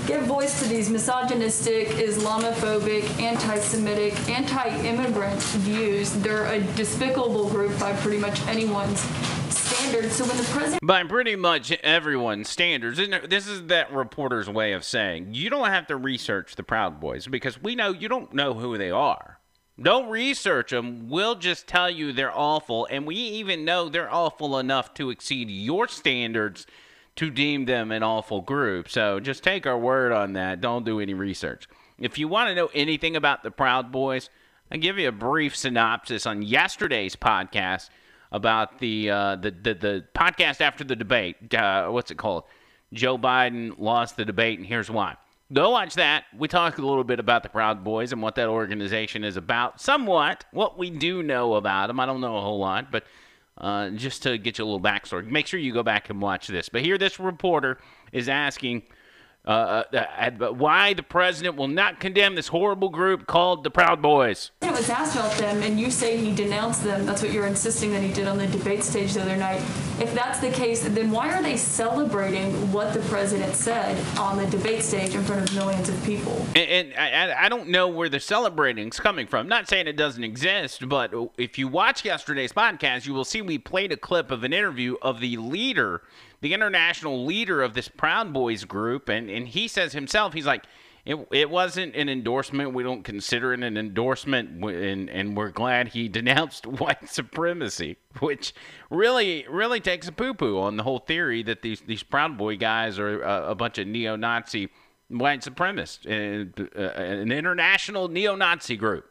give 0.09 0.23
voice 0.23 0.63
to 0.63 0.69
these 0.69 0.89
misogynistic, 0.89 1.89
Islamophobic, 1.89 3.21
anti-Semitic, 3.21 4.15
anti-immigrant 4.31 5.39
views. 5.61 6.13
They're 6.15 6.47
a 6.47 6.61
despicable 6.77 7.51
group 7.51 7.79
by 7.79 7.93
pretty 7.97 8.17
much 8.17 8.41
anyone's 8.47 9.01
standards. 9.55 10.15
So 10.15 10.25
when 10.25 10.39
the 10.39 10.45
president 10.45 10.81
By 10.83 11.05
pretty 11.05 11.37
much 11.37 11.73
everyone's 11.83 12.49
standards. 12.49 12.99
And 12.99 13.21
This 13.29 13.47
is 13.47 13.67
that 13.67 13.93
reporter's 13.93 14.49
way 14.49 14.73
of 14.73 14.83
saying 14.83 15.35
you 15.35 15.51
don't 15.51 15.69
have 15.69 15.87
to 15.89 15.97
research 15.97 16.57
the 16.57 16.63
Proud 16.63 17.01
Boys 17.01 17.27
because 17.27 17.63
we 17.63 17.75
know 17.75 17.93
you 17.93 18.09
don't 18.09 18.33
know 18.33 18.55
who 18.55 18.79
they 18.79 18.91
are. 18.91 19.41
Don't 19.81 20.09
research 20.09 20.71
them. 20.71 21.11
We'll 21.11 21.35
just 21.35 21.67
tell 21.67 21.91
you 21.91 22.15
they're 22.15 22.37
awful. 22.37 22.89
And 22.91 23.07
we 23.07 23.15
even 23.15 23.67
know 23.67 23.91
they're 23.91 24.13
awful 24.13 24.59
enough 24.59 24.95
to 24.95 25.11
exceed 25.11 25.51
your 25.51 25.87
standards 25.87 26.67
to 27.19 27.31
deem 27.31 27.65
them 27.65 27.91
an 27.91 28.05
awful 28.05 28.41
group. 28.41 28.89
So 28.89 29.19
just 29.19 29.43
take 29.43 29.67
our 29.67 29.77
word 29.77 30.13
on 30.13 30.35
that. 30.35 30.61
Don't 30.61 30.85
do 30.85 31.01
any 31.01 31.15
research. 31.15 31.69
If 31.99 32.17
you 32.17 32.29
want 32.29 32.49
to 32.49 32.55
know 32.55 32.71
anything 32.73 33.17
about 33.17 33.43
the 33.43 33.51
Proud 33.51 33.91
Boys, 33.91 34.31
I'll 34.71 34.79
give 34.79 34.99
you 34.99 35.09
a 35.09 35.13
brief 35.13 35.57
synopsis 35.57 36.27
on 36.27 36.43
yesterday's 36.43 37.17
podcast 37.17 37.91
about 38.31 38.79
the 38.79 39.11
uh, 39.11 39.35
the, 39.35 39.51
the 39.51 39.75
the 39.75 40.05
podcast 40.15 40.61
after 40.61 40.85
the 40.85 40.95
debate. 40.95 41.53
Uh, 41.53 41.89
what's 41.89 42.13
it 42.13 42.19
called? 42.19 42.45
Joe 42.93 43.19
Biden 43.19 43.75
lost 43.79 44.17
the 44.17 44.25
debate, 44.25 44.61
and 44.61 44.67
here's 44.67 44.89
why. 44.89 45.17
Go 45.53 45.71
watch 45.71 45.95
that. 45.95 46.23
We 46.37 46.47
talk 46.47 46.79
a 46.79 46.87
little 46.87 47.03
bit 47.03 47.19
about 47.19 47.43
the 47.43 47.49
Proud 47.49 47.83
Boys 47.83 48.13
and 48.13 48.23
what 48.23 48.37
that 48.37 48.49
organization 48.49 49.25
is 49.25 49.37
about. 49.37 49.81
Somewhat 49.81 50.45
what 50.53 50.79
we 50.79 50.89
do 50.89 51.25
know 51.25 51.55
about 51.55 51.89
them. 51.89 51.99
I 51.99 52.07
don't 52.07 52.21
know 52.21 52.37
a 52.37 52.41
whole 52.41 52.61
lot, 52.61 52.93
but 52.93 53.03
uh, 53.59 53.91
just 53.91 54.23
to 54.23 54.39
get 54.39 54.59
you 54.59 54.65
a 54.65 54.67
little 54.67 54.81
backstory, 54.81 55.27
make 55.27 55.47
sure 55.47 55.61
you 55.61 55.73
go 55.73 55.83
back 55.83 56.11
and 56.11 56.23
watch 56.23 56.47
this. 56.47 56.69
But 56.69 56.83
here, 56.83 56.99
this 56.99 57.19
reporter 57.19 57.79
is 58.13 58.29
asking 58.29 58.83
uh, 59.47 59.85
uh, 59.93 60.53
why 60.53 60.93
the 60.93 61.03
president 61.03 61.57
will 61.57 61.69
not 61.69 62.01
condemn 62.01 62.35
this 62.35 62.49
horrible 62.49 62.89
group 62.89 63.27
called 63.27 63.65
the 63.65 63.71
Proud 63.71 64.03
Boys. 64.03 64.51
was 64.63 64.91
asked 64.91 65.17
about 65.17 65.33
them 65.39 65.63
and 65.63 65.81
you 65.81 65.91
say 65.91 66.17
he 66.17 66.35
denounced 66.35 66.85
them, 66.85 67.07
that's 67.07 67.23
what 67.23 67.33
you're 67.33 67.47
insisting 67.47 67.93
that 67.93 68.03
he 68.03 68.13
did 68.13 68.29
on 68.29 68.39
the 68.39 68.47
debate 68.47 68.85
stage 68.85 69.15
the 69.15 69.23
other 69.23 69.37
night. 69.37 69.63
If 70.01 70.15
that's 70.15 70.39
the 70.39 70.51
case, 70.51 70.87
then 70.89 71.11
why 71.11 71.33
are 71.33 71.43
they 71.43 71.57
celebrating 71.57 72.73
what 72.73 72.95
the 72.95 73.01
president 73.01 73.55
said 73.55 73.99
on 74.17 74.37
the 74.37 74.47
debate 74.47 74.85
stage 74.85 75.15
in 75.15 75.25
front 75.25 75.49
of 75.49 75.57
millions 75.57 75.89
of 75.89 76.05
people? 76.05 76.47
And, 76.55 76.93
and 76.93 76.95
I, 76.95 77.47
I 77.47 77.49
don't 77.49 77.69
know 77.69 77.89
where 77.89 78.09
the 78.09 78.21
celebrating's 78.21 79.01
coming 79.01 79.27
from. 79.27 79.41
I'm 79.41 79.49
Not 79.49 79.69
saying 79.69 79.89
it 79.89 79.97
doesn't 79.97 80.23
exist, 80.23 80.89
but 80.89 81.13
if 81.37 81.59
you 81.59 81.67
watch 81.67 82.05
yesterday's 82.05 82.53
podcast, 82.53 83.07
you 83.07 83.15
will 83.15 83.25
see 83.25 83.43
we 83.43 83.59
played 83.59 83.91
a 83.91 83.97
clip 83.97 84.31
of 84.31 84.45
an 84.45 84.53
interview 84.53 84.95
of 85.03 85.19
the 85.19 85.37
leader, 85.37 86.03
the 86.43 86.55
international 86.55 87.25
leader 87.25 87.61
of 87.61 87.75
this 87.75 87.89
Proud 87.89 88.33
Boys 88.33 88.65
group, 88.65 89.09
and, 89.09 89.29
and 89.29 89.49
he 89.49 89.67
says 89.67 89.95
himself, 89.95 90.33
he's 90.33 90.47
like, 90.47 90.65
it, 91.09 91.17
it 91.33 91.49
wasn't 91.49 91.97
an 91.97 92.11
endorsement. 92.11 92.75
We 92.75 92.83
don't 92.83 93.03
consider 93.03 93.55
it 93.55 93.63
an 93.63 93.79
endorsement, 93.79 94.63
and, 94.63 95.09
and 95.09 95.35
we're 95.35 95.49
glad 95.49 95.89
he 95.89 96.07
denounced 96.21 96.67
white 96.67 97.09
supremacy, 97.09 97.97
which 98.21 98.53
really, 98.91 99.47
really 99.49 99.81
takes 99.81 100.07
a 100.07 100.13
poo 100.13 100.35
poo 100.35 100.59
on 100.59 100.77
the 100.77 100.83
whole 100.83 100.99
theory 100.99 101.43
that 101.45 101.63
these, 101.63 101.81
these 101.81 102.03
Proud 102.03 102.37
Boy 102.37 102.59
guys 102.59 102.99
are 102.99 103.23
a, 103.23 103.53
a 103.53 103.55
bunch 103.55 103.79
of 103.79 103.87
neo 103.87 104.17
Nazi 104.17 104.69
white 105.09 105.41
supremacists, 105.41 106.07
uh, 106.07 106.79
uh, 106.79 107.03
an 107.03 107.33
international 107.33 108.09
neo 108.09 108.37
Nazi 108.37 108.77
group. 108.77 109.11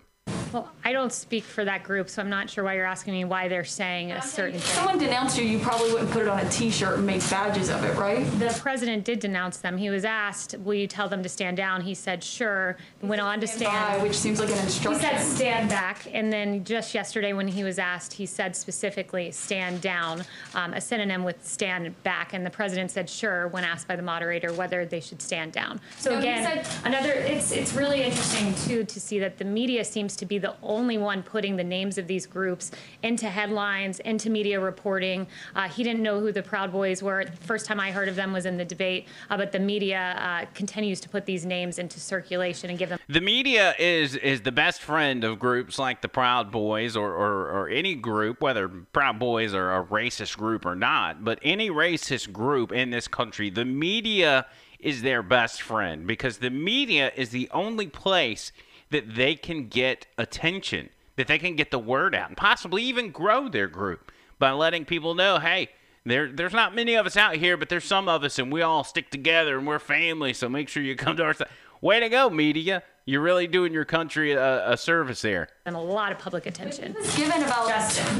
Well, 0.53 0.71
I 0.83 0.93
don't 0.93 1.12
speak 1.12 1.43
for 1.43 1.65
that 1.65 1.83
group, 1.83 2.10
so 2.10 2.21
I'm 2.21 2.29
not 2.29 2.49
sure 2.49 2.63
why 2.63 2.75
you're 2.75 2.86
asking 2.86 3.13
me 3.13 3.25
why 3.25 3.47
they're 3.47 3.65
saying 3.65 4.12
a 4.13 4.21
certain 4.21 4.55
If 4.55 4.63
thing. 4.63 4.75
someone 4.75 4.97
denounced 4.97 5.38
you, 5.38 5.43
you 5.43 5.60
probably 5.60 5.91
wouldn't 5.91 6.12
put 6.12 6.21
it 6.21 6.27
on 6.29 6.39
a 6.39 6.49
t-shirt 6.49 6.97
and 6.97 7.05
make 7.05 7.27
badges 7.29 7.69
of 7.69 7.83
it, 7.83 7.95
right? 7.97 8.23
The 8.39 8.57
president 8.62 9.03
did 9.03 9.19
denounce 9.19 9.57
them. 9.57 9.77
He 9.77 9.89
was 9.89 10.05
asked, 10.05 10.55
"Will 10.60 10.75
you 10.75 10.88
tell 10.88 11.10
them 11.10 11.21
to 11.23 11.29
stand 11.29 11.57
down?" 11.57 11.81
He 11.81 11.93
said, 11.93 12.23
"Sure." 12.23 12.77
And 13.01 13.10
went 13.10 13.21
on 13.21 13.39
to 13.41 13.47
Stand 13.47 13.71
stand, 13.71 13.97
by, 13.97 14.03
which 14.03 14.15
seems 14.17 14.39
like 14.39 14.49
an 14.49 14.57
instruction. 14.60 15.01
He 15.01 15.05
instruction. 15.07 15.27
said, 15.27 15.36
"Stand 15.38 15.69
back." 15.69 16.07
And 16.13 16.31
then 16.31 16.63
just 16.63 16.93
yesterday, 16.95 17.33
when 17.33 17.47
he 17.47 17.63
was 17.63 17.77
asked, 17.79 18.13
he 18.13 18.25
said 18.25 18.55
specifically, 18.55 19.31
"Stand 19.31 19.81
down," 19.81 20.23
um, 20.55 20.73
a 20.73 20.79
synonym 20.81 21.23
with 21.25 21.45
"stand 21.45 22.01
back." 22.03 22.33
And 22.33 22.45
the 22.45 22.49
president 22.49 22.91
said, 22.91 23.10
"Sure," 23.10 23.47
when 23.49 23.63
asked 23.65 23.88
by 23.88 23.95
the 23.97 24.01
moderator 24.03 24.53
whether 24.53 24.86
they 24.86 24.99
should 25.01 25.21
stand 25.21 25.51
down. 25.51 25.81
So 25.97 26.12
No, 26.12 26.21
he 26.21 26.27
again, 26.29 26.63
said- 26.63 26.86
another. 26.86 27.12
It's 27.12 27.51
it's 27.51 27.73
really 27.73 28.03
interesting 28.03 28.53
too 28.65 28.86
to 28.86 28.99
see 28.99 29.19
that 29.19 29.38
the 29.38 29.45
media 29.45 29.83
seems 29.83 30.15
to 30.15 30.25
be 30.25 30.37
the 30.39 30.56
only 30.62 30.97
one 30.97 31.23
putting 31.23 31.56
the 31.56 31.63
names 31.63 31.97
of 31.97 32.08
these 32.08 32.26
groups 32.26 32.71
into 33.04 33.28
headlines, 33.28 34.00
into 34.02 34.30
media 34.30 34.60
reporting. 34.60 35.28
Uh, 35.56 35.67
he 35.69 35.84
didn't 35.84 36.04
know 36.04 36.19
who 36.19 36.32
the 36.32 36.43
Proud 36.43 36.71
Boys 36.71 37.02
were. 37.04 37.26
The 37.26 37.32
first 37.32 37.65
time 37.65 37.80
I 37.80 37.91
heard 37.91 38.08
of 38.08 38.15
them 38.15 38.34
was 38.34 38.45
in 38.45 38.58
the 38.58 38.65
debate, 38.65 39.08
uh, 39.30 39.38
but 39.38 39.52
the 39.52 39.60
media 39.60 40.15
uh, 40.17 40.45
continues 40.54 41.00
to 41.02 41.10
put 41.10 41.26
these 41.26 41.45
names 41.45 41.80
into 41.80 42.00
circulation 42.00 42.69
and 42.69 42.80
give 42.80 42.89
them. 42.89 43.00
The 43.08 43.21
media 43.21 43.76
is 43.80 44.15
is 44.15 44.41
the 44.41 44.52
best 44.52 44.82
friend 44.82 45.23
of 45.23 45.39
groups 45.39 45.80
like 45.80 46.02
the 46.02 46.10
Proud 46.10 46.52
Boys 46.52 46.95
or, 46.95 47.12
or, 47.12 47.52
or 47.52 47.69
any 47.69 47.95
group, 47.95 48.41
whether 48.41 48.67
Proud 48.67 49.19
Boys 49.19 49.54
are 49.54 49.80
a 49.80 49.84
racist 49.86 50.38
group 50.38 50.65
or 50.65 50.76
not, 50.76 51.23
but 51.23 51.39
any 51.41 51.69
racist 51.69 52.32
group 52.32 52.71
in 52.71 52.89
this 52.89 53.08
country, 53.08 53.50
the 53.50 53.65
media 53.65 54.45
is 54.80 55.02
their 55.02 55.23
best 55.23 55.62
friend 55.62 56.06
because 56.06 56.38
the 56.38 56.50
media 56.50 57.12
is 57.15 57.30
the 57.30 57.50
only 57.52 57.88
place 57.88 58.52
that 58.91 59.15
they 59.15 59.36
can 59.36 59.67
get 59.67 60.08
attention, 60.17 60.89
that 61.15 61.28
they 61.28 61.39
can 61.39 61.56
get 61.56 61.71
the 61.71 61.80
word 61.80 62.15
out, 62.15 62.30
and 62.30 62.38
possibly 62.38 62.84
even 62.84 63.12
grow 63.12 63.50
their 63.50 63.67
group 63.67 64.12
by 64.39 64.52
letting 64.52 64.86
people 64.86 65.15
know, 65.15 65.39
hey, 65.39 65.69
there, 66.06 66.32
there's 66.32 66.54
not 66.54 66.73
many 66.73 66.95
of 66.95 67.06
us 67.06 67.17
out 67.17 67.36
here, 67.36 67.58
but 67.58 67.69
there's 67.69 67.84
some 67.84 68.08
of 68.08 68.23
us, 68.23 68.39
and 68.39 68.52
we 68.52 68.62
all 68.62 68.84
stick 68.84 69.10
together, 69.10 69.58
and 69.58 69.67
we're 69.67 69.80
family. 69.80 70.34
So 70.34 70.47
make 70.47 70.69
sure 70.69 70.82
you 70.82 70.95
come 70.95 71.17
to 71.17 71.23
our 71.23 71.34
side. 71.34 71.50
Way 71.82 72.00
to 72.00 72.10
go, 72.10 72.30
media! 72.30 72.84
You're 73.06 73.21
really 73.21 73.47
doing 73.47 73.71
your 73.71 73.86
country 73.86 74.32
a, 74.32 74.71
a 74.71 74.78
service 74.78 75.21
there. 75.21 75.50
And 75.67 75.75
a 75.75 75.80
lot 75.80 76.13
of 76.13 76.17
public 76.17 76.45
attention. 76.45 76.93
He 76.93 76.97
was 76.97 77.17
given 77.17 77.43
about 77.43 77.67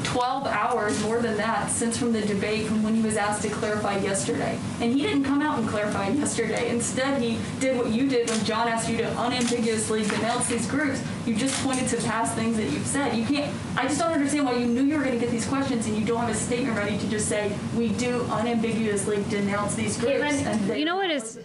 12 0.04 0.48
hours, 0.48 1.02
more 1.02 1.22
than 1.22 1.38
that, 1.38 1.72
since 1.72 1.98
from 1.98 2.12
the 2.12 2.22
debate 2.22 2.68
from 2.68 2.84
when 2.84 2.94
he 2.94 3.02
was 3.02 3.16
asked 3.16 3.42
to 3.44 3.50
clarify 3.50 4.00
yesterday. 4.00 4.60
And 4.82 4.92
he 4.92 5.02
didn't 5.02 5.24
come 5.24 5.42
out 5.42 5.58
and 5.58 5.66
clarify 5.70 6.10
yesterday. 6.10 6.70
Instead, 6.70 7.22
he 7.22 7.40
did 7.62 7.78
what 7.78 7.88
you 7.88 8.10
did 8.10 8.30
when 8.30 8.44
John 8.44 8.68
asked 8.68 8.90
you 8.90 8.98
to 8.98 9.10
unambiguously 9.22 10.04
denounce 10.04 10.50
these 10.50 10.68
groups. 10.68 11.02
You 11.26 11.36
just 11.36 11.62
pointed 11.64 11.88
to 11.88 11.98
past 12.06 12.36
things 12.36 12.58
that 12.58 12.70
you've 12.70 12.86
said. 12.86 13.16
You 13.16 13.26
can't, 13.26 13.54
I 13.78 13.84
just 13.84 14.00
don't 14.00 14.12
understand 14.12 14.46
why 14.46 14.58
you 14.58 14.66
knew 14.66 14.84
you 14.84 14.98
were 14.98 15.04
going 15.04 15.18
to 15.18 15.20
get 15.20 15.32
these 15.32 15.48
questions 15.48 15.88
and 15.88 15.98
you 15.98 16.06
don't 16.06 16.20
have 16.20 16.30
a 16.30 16.34
statement 16.34 16.78
ready 16.78 16.98
to 16.98 17.10
just 17.10 17.30
say, 17.30 17.56
we 17.78 17.90
do 17.94 18.26
unambiguously 18.30 19.24
denounce 19.30 19.76
these 19.76 19.98
groups. 19.98 20.22
and 20.22 20.60
they 20.70 20.80
you 20.80 20.86
know 20.86 20.98
what 20.98 21.10
is? 21.10 21.40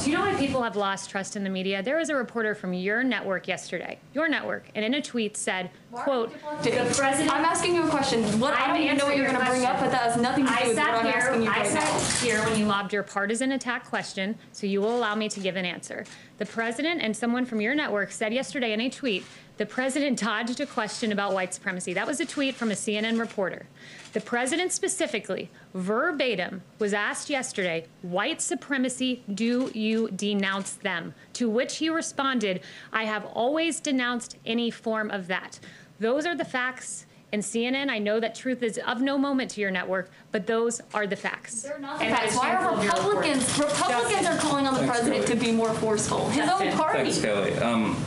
Do 0.00 0.10
you 0.10 0.16
know 0.16 0.22
why 0.24 0.34
people 0.36 0.62
have 0.62 0.76
lost 0.76 1.08
trust 1.08 1.36
in 1.36 1.44
the 1.44 1.50
media? 1.50 1.82
There 1.82 1.96
was 1.96 2.10
a 2.10 2.14
reporter 2.14 2.54
from 2.54 2.74
your 2.74 3.02
network 3.02 3.48
yesterday, 3.48 3.98
your 4.14 4.28
network, 4.28 4.68
and 4.74 4.84
in 4.84 4.97
a 4.98 5.02
tweet 5.02 5.36
said, 5.36 5.70
"quote 5.92 6.32
The 6.62 6.70
president." 6.96 7.32
I'm 7.32 7.44
asking 7.44 7.74
you 7.74 7.84
a 7.86 7.88
question. 7.88 8.22
What 8.38 8.52
I 8.52 8.64
I'm 8.64 8.74
don't 8.74 8.82
even 8.82 8.98
know 8.98 9.06
what 9.06 9.16
you're 9.16 9.26
going 9.26 9.38
to 9.38 9.46
bring 9.46 9.64
up, 9.64 9.80
but 9.80 9.90
that 9.90 10.02
has 10.02 10.20
nothing 10.20 10.44
to 10.44 10.52
I 10.52 10.62
do 10.62 10.68
with 10.68 10.76
what 10.76 10.84
sat 10.86 10.94
I'm 10.94 11.06
here. 11.06 11.14
asking 11.16 11.42
you 11.42 11.48
I 11.50 11.56
right 11.60 11.74
now. 11.74 11.98
sat 11.98 12.22
here 12.26 12.40
when 12.42 12.58
you 12.58 12.66
lobbed 12.66 12.92
your 12.92 13.02
partisan 13.02 13.52
attack 13.52 13.86
question, 13.88 14.36
so 14.52 14.66
you 14.66 14.80
will 14.80 14.94
allow 14.96 15.14
me 15.14 15.28
to 15.30 15.40
give 15.40 15.56
an 15.56 15.64
answer. 15.64 16.04
The 16.38 16.46
president 16.46 17.00
and 17.00 17.16
someone 17.16 17.46
from 17.46 17.60
your 17.60 17.74
network 17.74 18.10
said 18.12 18.34
yesterday 18.34 18.72
in 18.72 18.80
a 18.80 18.90
tweet, 18.90 19.24
the 19.56 19.66
president 19.66 20.18
dodged 20.18 20.60
a 20.60 20.66
question 20.66 21.10
about 21.12 21.32
white 21.32 21.54
supremacy. 21.54 21.92
That 21.94 22.06
was 22.06 22.20
a 22.20 22.26
tweet 22.26 22.54
from 22.54 22.70
a 22.70 22.74
CNN 22.74 23.18
reporter. 23.18 23.66
The 24.12 24.20
president 24.20 24.72
specifically, 24.72 25.50
verbatim, 25.74 26.62
was 26.78 26.94
asked 26.94 27.28
yesterday, 27.28 27.86
white 28.02 28.40
supremacy, 28.40 29.22
do 29.34 29.70
you 29.74 30.08
denounce 30.10 30.74
them? 30.74 31.14
To 31.34 31.48
which 31.50 31.76
he 31.76 31.90
responded, 31.90 32.62
I 32.92 33.04
have 33.04 33.26
always 33.26 33.80
denounced 33.80 34.36
any 34.46 34.70
form 34.70 35.10
of 35.10 35.26
that. 35.28 35.60
Those 36.00 36.24
are 36.26 36.34
the 36.36 36.44
facts 36.44 37.04
And 37.30 37.42
CNN, 37.42 37.90
I 37.90 37.98
know 37.98 38.20
that 38.20 38.34
truth 38.34 38.62
is 38.62 38.78
of 38.86 39.02
no 39.02 39.18
moment 39.18 39.50
to 39.50 39.60
your 39.60 39.70
network, 39.70 40.08
but 40.32 40.46
those 40.46 40.80
are 40.94 41.06
the 41.06 41.14
facts. 41.16 41.60
They're 41.60 41.78
not 41.78 41.98
the 41.98 42.06
facts. 42.06 42.34
Why 42.34 42.54
are 42.54 42.74
Republicans, 42.74 43.58
Republicans 43.58 44.26
are 44.26 44.38
calling 44.38 44.66
on 44.66 44.72
the 44.72 44.80
Thanks, 44.80 44.98
president 45.00 45.26
to 45.26 45.36
be 45.36 45.52
more 45.52 45.74
forceful? 45.74 46.26
His 46.30 46.46
Justin. 46.46 46.68
own 46.68 46.74
party. 46.78 47.10
Thanks, 47.10 47.20
Kelly. 47.20 47.52
Um, 47.58 48.02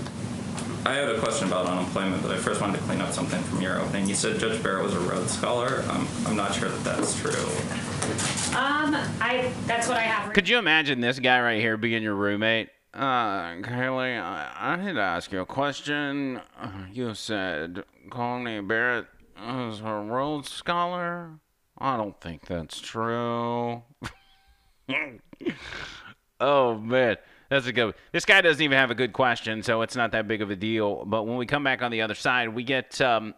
I 0.83 0.93
had 0.95 1.09
a 1.09 1.19
question 1.19 1.47
about 1.47 1.67
unemployment, 1.67 2.23
but 2.23 2.31
I 2.31 2.37
first 2.37 2.59
wanted 2.59 2.77
to 2.79 2.83
clean 2.85 3.01
up 3.01 3.11
something 3.11 3.41
from 3.43 3.61
your 3.61 3.79
opening. 3.79 4.07
You 4.09 4.15
said 4.15 4.39
Judge 4.39 4.61
Barrett 4.63 4.83
was 4.83 4.95
a 4.95 4.99
Rhodes 4.99 5.31
Scholar. 5.31 5.83
Um, 5.89 6.07
I'm 6.25 6.35
not 6.35 6.55
sure 6.55 6.69
that 6.69 6.83
that's 6.83 7.19
true. 7.19 7.31
Um, 8.57 8.95
I 9.21 9.53
that's 9.67 9.87
what 9.87 9.97
I 9.97 10.01
have. 10.01 10.33
Could 10.33 10.49
you 10.49 10.57
imagine 10.57 10.99
this 10.99 11.19
guy 11.19 11.39
right 11.41 11.61
here 11.61 11.77
being 11.77 12.01
your 12.01 12.15
roommate? 12.15 12.69
Uh, 12.93 13.53
Kayleigh, 13.61 14.19
I, 14.21 14.51
I 14.59 14.75
need 14.75 14.93
to 14.93 15.01
ask 15.01 15.31
you 15.31 15.39
a 15.41 15.45
question. 15.45 16.41
Uh, 16.59 16.69
You 16.91 17.13
said 17.13 17.83
Coney 18.09 18.59
Barrett 18.61 19.05
is 19.37 19.79
a 19.81 19.93
Rhodes 19.93 20.49
Scholar? 20.49 21.39
I 21.77 21.95
don't 21.95 22.19
think 22.19 22.47
that's 22.47 22.79
true. 22.81 23.83
oh, 26.41 26.77
man. 26.79 27.17
That's 27.51 27.67
a 27.67 27.73
good. 27.73 27.95
This 28.13 28.23
guy 28.23 28.39
doesn't 28.39 28.63
even 28.63 28.77
have 28.77 28.91
a 28.91 28.95
good 28.95 29.11
question, 29.11 29.61
so 29.61 29.81
it's 29.81 29.97
not 29.97 30.13
that 30.13 30.25
big 30.25 30.41
of 30.41 30.49
a 30.51 30.55
deal. 30.55 31.03
But 31.03 31.27
when 31.27 31.35
we 31.35 31.45
come 31.45 31.65
back 31.65 31.81
on 31.81 31.91
the 31.91 32.01
other 32.01 32.15
side, 32.15 32.47
we 32.47 32.63
get. 32.63 33.01
Um, 33.01 33.35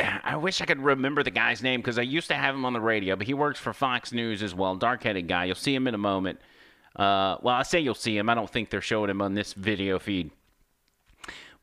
I 0.00 0.36
wish 0.36 0.62
I 0.62 0.64
could 0.64 0.80
remember 0.80 1.22
the 1.22 1.30
guy's 1.30 1.62
name 1.62 1.80
because 1.80 1.98
I 1.98 2.02
used 2.02 2.28
to 2.28 2.34
have 2.34 2.54
him 2.54 2.64
on 2.64 2.72
the 2.72 2.80
radio, 2.80 3.16
but 3.16 3.26
he 3.26 3.34
works 3.34 3.60
for 3.60 3.74
Fox 3.74 4.12
News 4.12 4.42
as 4.42 4.54
well. 4.54 4.76
Dark 4.76 5.02
headed 5.02 5.28
guy. 5.28 5.44
You'll 5.44 5.56
see 5.56 5.74
him 5.74 5.86
in 5.86 5.94
a 5.94 5.98
moment. 5.98 6.40
Uh, 6.96 7.36
well, 7.42 7.54
I 7.54 7.62
say 7.62 7.80
you'll 7.80 7.94
see 7.94 8.16
him. 8.16 8.30
I 8.30 8.34
don't 8.34 8.48
think 8.48 8.70
they're 8.70 8.80
showing 8.80 9.10
him 9.10 9.20
on 9.20 9.34
this 9.34 9.52
video 9.52 9.98
feed. 9.98 10.30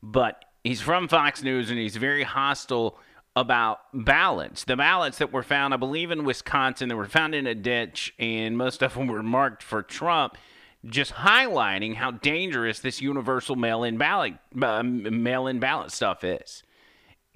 But 0.00 0.44
he's 0.62 0.80
from 0.80 1.08
Fox 1.08 1.42
News 1.42 1.68
and 1.68 1.80
he's 1.80 1.96
very 1.96 2.22
hostile 2.22 2.96
about 3.34 3.80
ballots. 3.92 4.62
The 4.62 4.76
ballots 4.76 5.18
that 5.18 5.32
were 5.32 5.42
found, 5.42 5.74
I 5.74 5.78
believe, 5.78 6.12
in 6.12 6.24
Wisconsin, 6.24 6.88
that 6.90 6.96
were 6.96 7.06
found 7.06 7.34
in 7.34 7.48
a 7.48 7.56
ditch, 7.56 8.14
and 8.20 8.56
most 8.56 8.84
of 8.84 8.94
them 8.94 9.08
were 9.08 9.22
marked 9.22 9.64
for 9.64 9.82
Trump. 9.82 10.38
Just 10.86 11.12
highlighting 11.12 11.96
how 11.96 12.12
dangerous 12.12 12.78
this 12.78 13.00
universal 13.02 13.56
mail-in 13.56 13.98
ballot, 13.98 14.34
uh, 14.62 14.82
mail-in 14.82 15.58
ballot 15.58 15.90
stuff 15.90 16.22
is 16.22 16.62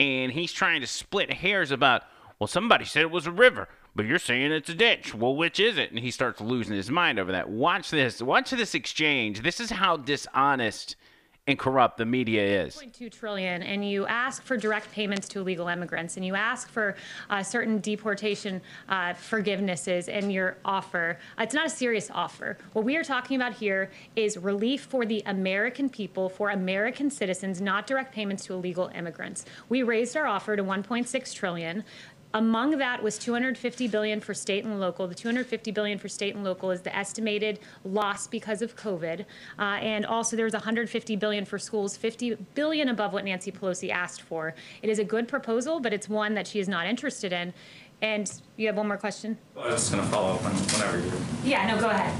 and 0.02 0.33
he's 0.33 0.52
trying 0.52 0.81
to 0.81 0.87
split 0.87 1.33
hairs 1.33 1.70
about, 1.70 2.02
well, 2.38 2.46
somebody 2.46 2.85
said 2.85 3.02
it 3.02 3.11
was 3.11 3.26
a 3.26 3.33
river, 3.33 3.68
but 3.94 4.07
you're 4.07 4.18
saying 4.18 4.50
it's 4.50 4.68
a 4.68 4.74
ditch. 4.74 5.14
Well, 5.14 5.37
which 5.37 5.61
is 5.61 5.78
it? 5.78 5.90
And 5.90 5.98
he 5.98 6.11
starts 6.11 6.40
losing 6.40 6.74
his 6.74 6.90
mind 6.90 7.18
over 7.18 7.33
that. 7.33 7.48
Watch 7.48 7.90
this. 7.90 8.20
Watch 8.20 8.50
this 8.50 8.74
exchange. 8.74 9.42
This 9.42 9.61
is 9.61 9.70
how 9.70 9.96
dishonest 9.96 10.96
and 11.48 11.59
corrupt 11.59 11.96
the 11.96 12.05
media 12.05 12.62
is. 12.62 12.81
2 12.92 13.11
trillion 13.11 13.64
and 13.64 13.88
you 13.88 14.07
ask 14.07 14.44
for 14.44 14.57
direct 14.57 14.92
payments 14.92 15.26
to 15.26 15.40
illegal 15.40 15.66
immigrants 15.66 16.16
and 16.16 16.24
you 16.24 16.37
ask 16.37 16.68
for 16.68 16.94
uh, 17.31 17.42
certain 17.42 17.81
deportation 17.81 18.61
uh, 18.88 19.12
forgivenesses 19.12 20.07
in 20.07 20.31
your 20.31 20.57
offer. 20.64 21.18
Uh, 21.37 21.42
it's 21.42 21.55
not 21.55 21.66
a 21.66 21.70
serious 21.70 22.12
offer. 22.14 22.57
What 22.74 22.85
we 22.85 22.96
are 22.96 23.02
talking 23.02 23.35
about 23.35 23.55
here 23.55 23.90
is 24.14 24.37
relief 24.37 24.83
for 24.85 25.05
the 25.05 25.20
american 25.26 25.88
people 25.88 26.28
for 26.28 26.50
american 26.50 27.11
citizens 27.11 27.61
not 27.61 27.88
direct 27.88 28.14
payments 28.14 28.44
to 28.44 28.55
illegal 28.55 28.92
immigrants. 28.94 29.44
We 29.68 29.83
raised 29.83 30.16
our 30.16 30.26
offer 30.26 30.55
to 30.55 30.62
1.6 30.62 31.35
trillion 31.35 31.83
among 32.35 32.79
that 32.79 33.03
was 33.03 33.18
250 33.18 33.88
billion 33.88 34.21
for 34.21 34.35
state 34.35 34.64
and 34.64 34.81
local. 34.81 35.07
The 35.07 35.14
250 35.14 35.71
billion 35.71 35.99
for 35.99 36.09
state 36.09 36.35
and 36.35 36.45
local 36.45 36.71
is 36.71 36.81
the 36.81 36.95
estimated 36.97 37.61
loss 37.85 38.27
because 38.27 38.62
of 38.62 38.77
COVID, 38.77 39.25
uh, 39.59 39.62
and 39.62 40.07
also 40.07 40.37
there 40.37 40.45
was 40.45 40.55
150 40.55 41.16
billion 41.16 41.45
for 41.45 41.59
schools, 41.59 41.97
50 41.97 42.37
billion 42.55 42.88
above 42.88 43.12
what 43.12 43.25
Nancy 43.25 43.53
Pelosi 43.53 43.90
asked 43.90 44.23
for. 44.23 44.55
It 44.83 44.90
is 44.90 44.99
a 44.99 45.05
good 45.05 45.29
proposal, 45.29 45.81
but 45.81 45.92
it's 45.92 46.09
one 46.09 46.35
that 46.35 46.47
she 46.47 46.61
is 46.61 46.68
not 46.68 46.87
interested 46.87 47.33
in. 47.33 47.53
And 48.01 48.33
you 48.57 48.66
have 48.66 48.77
one 48.77 48.88
more 48.88 48.97
question? 48.97 49.38
I 49.57 49.66
was 49.66 49.75
just 49.75 49.92
going 49.92 50.05
to 50.05 50.11
follow 50.11 50.35
up 50.35 50.45
on 50.45 50.53
whenever 50.53 50.99
you're. 50.99 51.14
Yeah, 51.45 51.73
no, 51.73 51.81
go 51.81 51.88
ahead. 51.88 52.12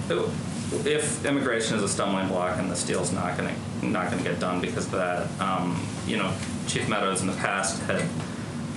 If 0.87 1.25
immigration 1.27 1.77
is 1.77 1.83
a 1.83 1.89
stumbling 1.89 2.29
block 2.29 2.59
and 2.59 2.71
this 2.71 2.85
deal's 2.85 3.13
not 3.13 3.37
going 3.37 3.53
to 3.53 3.87
not 3.87 4.11
going 4.11 4.23
to 4.23 4.31
get 4.31 4.39
done 4.39 4.61
because 4.61 4.87
of 4.87 4.93
that, 4.93 5.41
um, 5.41 5.85
you 6.07 6.17
know, 6.17 6.33
Chief 6.69 6.89
Meadows 6.89 7.21
in 7.21 7.27
the 7.27 7.35
past 7.35 7.83
had 7.83 8.01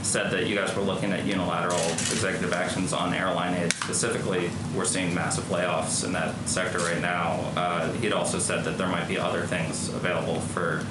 said 0.06 0.32
that 0.32 0.46
you 0.46 0.56
guys 0.56 0.74
were 0.76 0.84
looking 0.84 1.12
at 1.12 1.26
unilateral 1.26 1.82
executive 1.92 2.54
actions 2.54 2.94
on 2.94 3.14
airline 3.14 3.56
aid. 3.56 3.74
Specifically, 3.74 4.50
we're 4.76 4.86
seeing 4.86 5.14
massive 5.14 5.44
layoffs 5.46 6.06
in 6.06 6.14
that 6.14 6.36
sector 6.48 6.78
right 6.80 7.02
now. 7.02 7.40
Uh, 7.58 7.92
he'd 7.94 8.14
also 8.14 8.38
said 8.38 8.64
that 8.64 8.78
there 8.78 8.88
might 8.88 9.08
be 9.08 9.18
other 9.18 9.42
things 9.42 9.90
available 9.90 10.40
for 10.40 10.86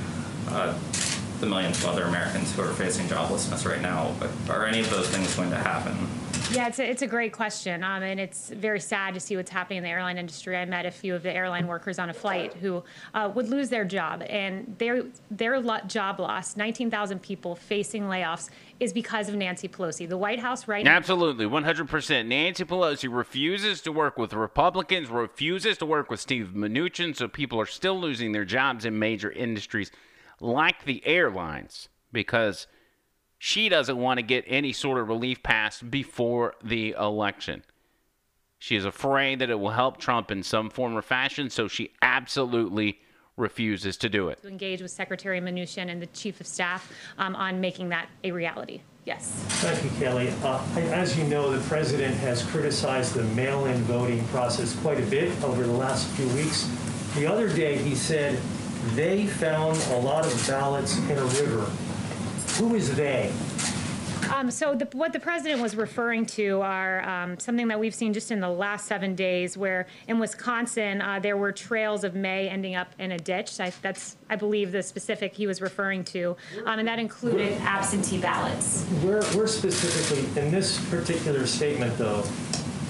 uh, 0.49 0.77
the 1.41 1.47
millions 1.47 1.83
of 1.83 1.91
other 1.91 2.05
Americans 2.05 2.55
who 2.55 2.63
are 2.63 2.73
facing 2.73 3.07
joblessness 3.07 3.69
right 3.69 3.81
now. 3.81 4.15
But 4.19 4.31
are 4.51 4.67
any 4.67 4.81
of 4.81 4.91
those 4.91 5.09
things 5.09 5.35
going 5.37 5.51
to 5.51 5.57
happen? 5.57 5.97
Yeah, 6.55 6.69
it's 6.69 6.79
a, 6.79 6.89
it's 6.89 7.03
a 7.03 7.07
great 7.07 7.33
question. 7.33 7.83
Um, 7.83 8.03
and 8.03 8.21
it's 8.21 8.51
very 8.51 8.79
sad 8.79 9.15
to 9.15 9.21
see 9.21 9.37
what's 9.37 9.51
happening 9.51 9.79
in 9.79 9.83
the 9.83 9.91
airline 9.91 10.19
industry. 10.19 10.57
I 10.57 10.65
met 10.65 10.87
a 10.87 10.91
few 10.91 11.15
of 11.15 11.25
the 11.25 11.35
airline 11.35 11.67
workers 11.67 11.99
on 11.99 12.11
a 12.11 12.15
flight 12.15 12.55
who 12.55 12.85
uh, 13.13 13.31
would 13.35 13.49
lose 13.49 13.71
their 13.71 13.85
job. 13.85 14.23
And 14.29 14.77
their, 14.79 15.03
their 15.31 15.59
lo- 15.59 15.81
job 15.89 16.21
loss, 16.21 16.57
19,000 16.57 17.21
people 17.21 17.57
facing 17.57 18.05
layoffs, 18.05 18.51
is 18.79 18.93
because 18.93 19.29
of 19.29 19.35
Nancy 19.35 19.67
Pelosi. 19.67 20.09
The 20.09 20.17
White 20.17 20.39
House 20.39 20.69
right. 20.69 20.87
Absolutely, 20.87 21.47
100%. 21.47 22.27
Nancy 22.27 22.65
Pelosi 22.65 23.13
refuses 23.13 23.81
to 23.83 23.91
work 23.91 24.17
with 24.17 24.33
Republicans, 24.33 25.09
refuses 25.11 25.77
to 25.79 25.87
work 25.87 26.09
with 26.09 26.21
Steve 26.21 26.53
Mnuchin, 26.55 27.17
so 27.17 27.27
people 27.27 27.61
are 27.61 27.67
still 27.67 28.01
losing 28.01 28.33
their 28.33 28.45
jobs 28.45 28.85
in 28.85 28.99
major 28.99 29.31
industries 29.33 29.91
like 30.41 30.85
the 30.85 31.05
airlines 31.07 31.89
because 32.13 32.67
she 33.45 33.69
doesn't 33.69 33.99
want 33.99 34.17
to 34.17 34.23
get 34.23 34.43
any 34.47 34.73
sort 34.73 34.97
of 34.97 35.07
relief 35.07 35.43
passed 35.43 35.91
before 35.91 36.55
the 36.65 36.93
election. 36.93 37.63
She 38.59 38.75
is 38.75 38.87
afraid 38.87 39.41
that 39.41 39.51
it 39.51 39.61
will 39.61 39.69
help 39.69 39.99
Trump 39.99 40.31
in 40.31 40.43
some 40.43 40.71
form 40.71 40.97
or 40.97 41.03
fashion, 41.03 41.51
so 41.51 41.69
she 41.69 41.91
absolutely 42.01 43.01
refuses 43.37 43.99
to 43.99 44.09
do 44.09 44.31
it. 44.31 44.41
To 44.41 44.49
engage 44.49 44.81
with 44.81 44.93
Secretary 44.93 45.43
Mnuchin 45.43 45.91
and 45.91 46.01
the 46.01 46.07
Chief 46.07 46.41
of 46.41 46.47
Staff 46.47 46.91
um, 47.19 47.37
on 47.37 47.61
making 47.61 47.91
that 47.91 48.09
a 48.25 48.33
reality. 48.33 48.81
Yes. 49.05 49.29
Thank 49.61 49.85
you, 49.85 49.91
Kelly. 50.01 50.33
Uh, 50.43 50.65
as 50.95 51.19
you 51.19 51.25
know, 51.25 51.51
the 51.51 51.63
president 51.69 52.15
has 52.21 52.43
criticized 52.47 53.13
the 53.13 53.25
mail-in 53.35 53.77
voting 53.83 54.27
process 54.29 54.75
quite 54.81 54.99
a 54.99 55.07
bit 55.07 55.31
over 55.45 55.65
the 55.65 55.73
last 55.73 56.09
few 56.13 56.29
weeks. 56.29 56.67
The 57.15 57.27
other 57.27 57.51
day, 57.51 57.77
he 57.77 57.95
said 57.95 58.41
they 58.95 59.27
found 59.27 59.77
a 59.91 59.99
lot 59.99 60.25
of 60.25 60.47
ballots 60.49 60.97
in 60.97 61.19
a 61.19 61.25
river. 61.27 61.71
Who 62.59 62.77
is 62.77 62.95
they? 62.95 63.33
Um, 64.33 64.51
so 64.51 64.75
the, 64.75 64.87
what 64.93 65.13
the 65.13 65.21
president 65.21 65.61
was 65.61 65.77
referring 65.77 66.25
to 66.27 66.61
are 66.61 67.03
um, 67.07 67.39
something 67.39 67.69
that 67.69 67.79
we've 67.79 67.95
seen 67.95 68.13
just 68.15 68.31
in 68.31 68.41
the 68.41 68.49
last 68.49 68.87
seven 68.87 69.15
days, 69.15 69.57
where 69.57 69.87
in 70.09 70.19
Wisconsin 70.19 71.03
uh, 71.03 71.19
there 71.19 71.37
were 71.37 71.53
trails 71.53 72.05
of 72.05 72.15
May 72.15 72.49
ending 72.49 72.75
up 72.75 72.89
in 72.99 73.13
a 73.13 73.19
ditch. 73.19 73.61
I, 73.61 73.73
that's, 73.83 74.17
I 74.31 74.37
believe, 74.37 74.73
the 74.73 74.83
specific 74.83 75.35
he 75.35 75.47
was 75.47 75.61
referring 75.61 76.05
to, 76.05 76.37
um, 76.65 76.79
and 76.79 76.89
that 76.89 76.99
included 76.99 77.61
absentee 77.63 78.19
ballots. 78.19 78.87
We're 79.03 79.47
specifically, 79.47 80.41
in 80.41 80.51
this 80.51 80.79
particular 80.89 81.47
statement, 81.47 81.99
though, 81.99 82.25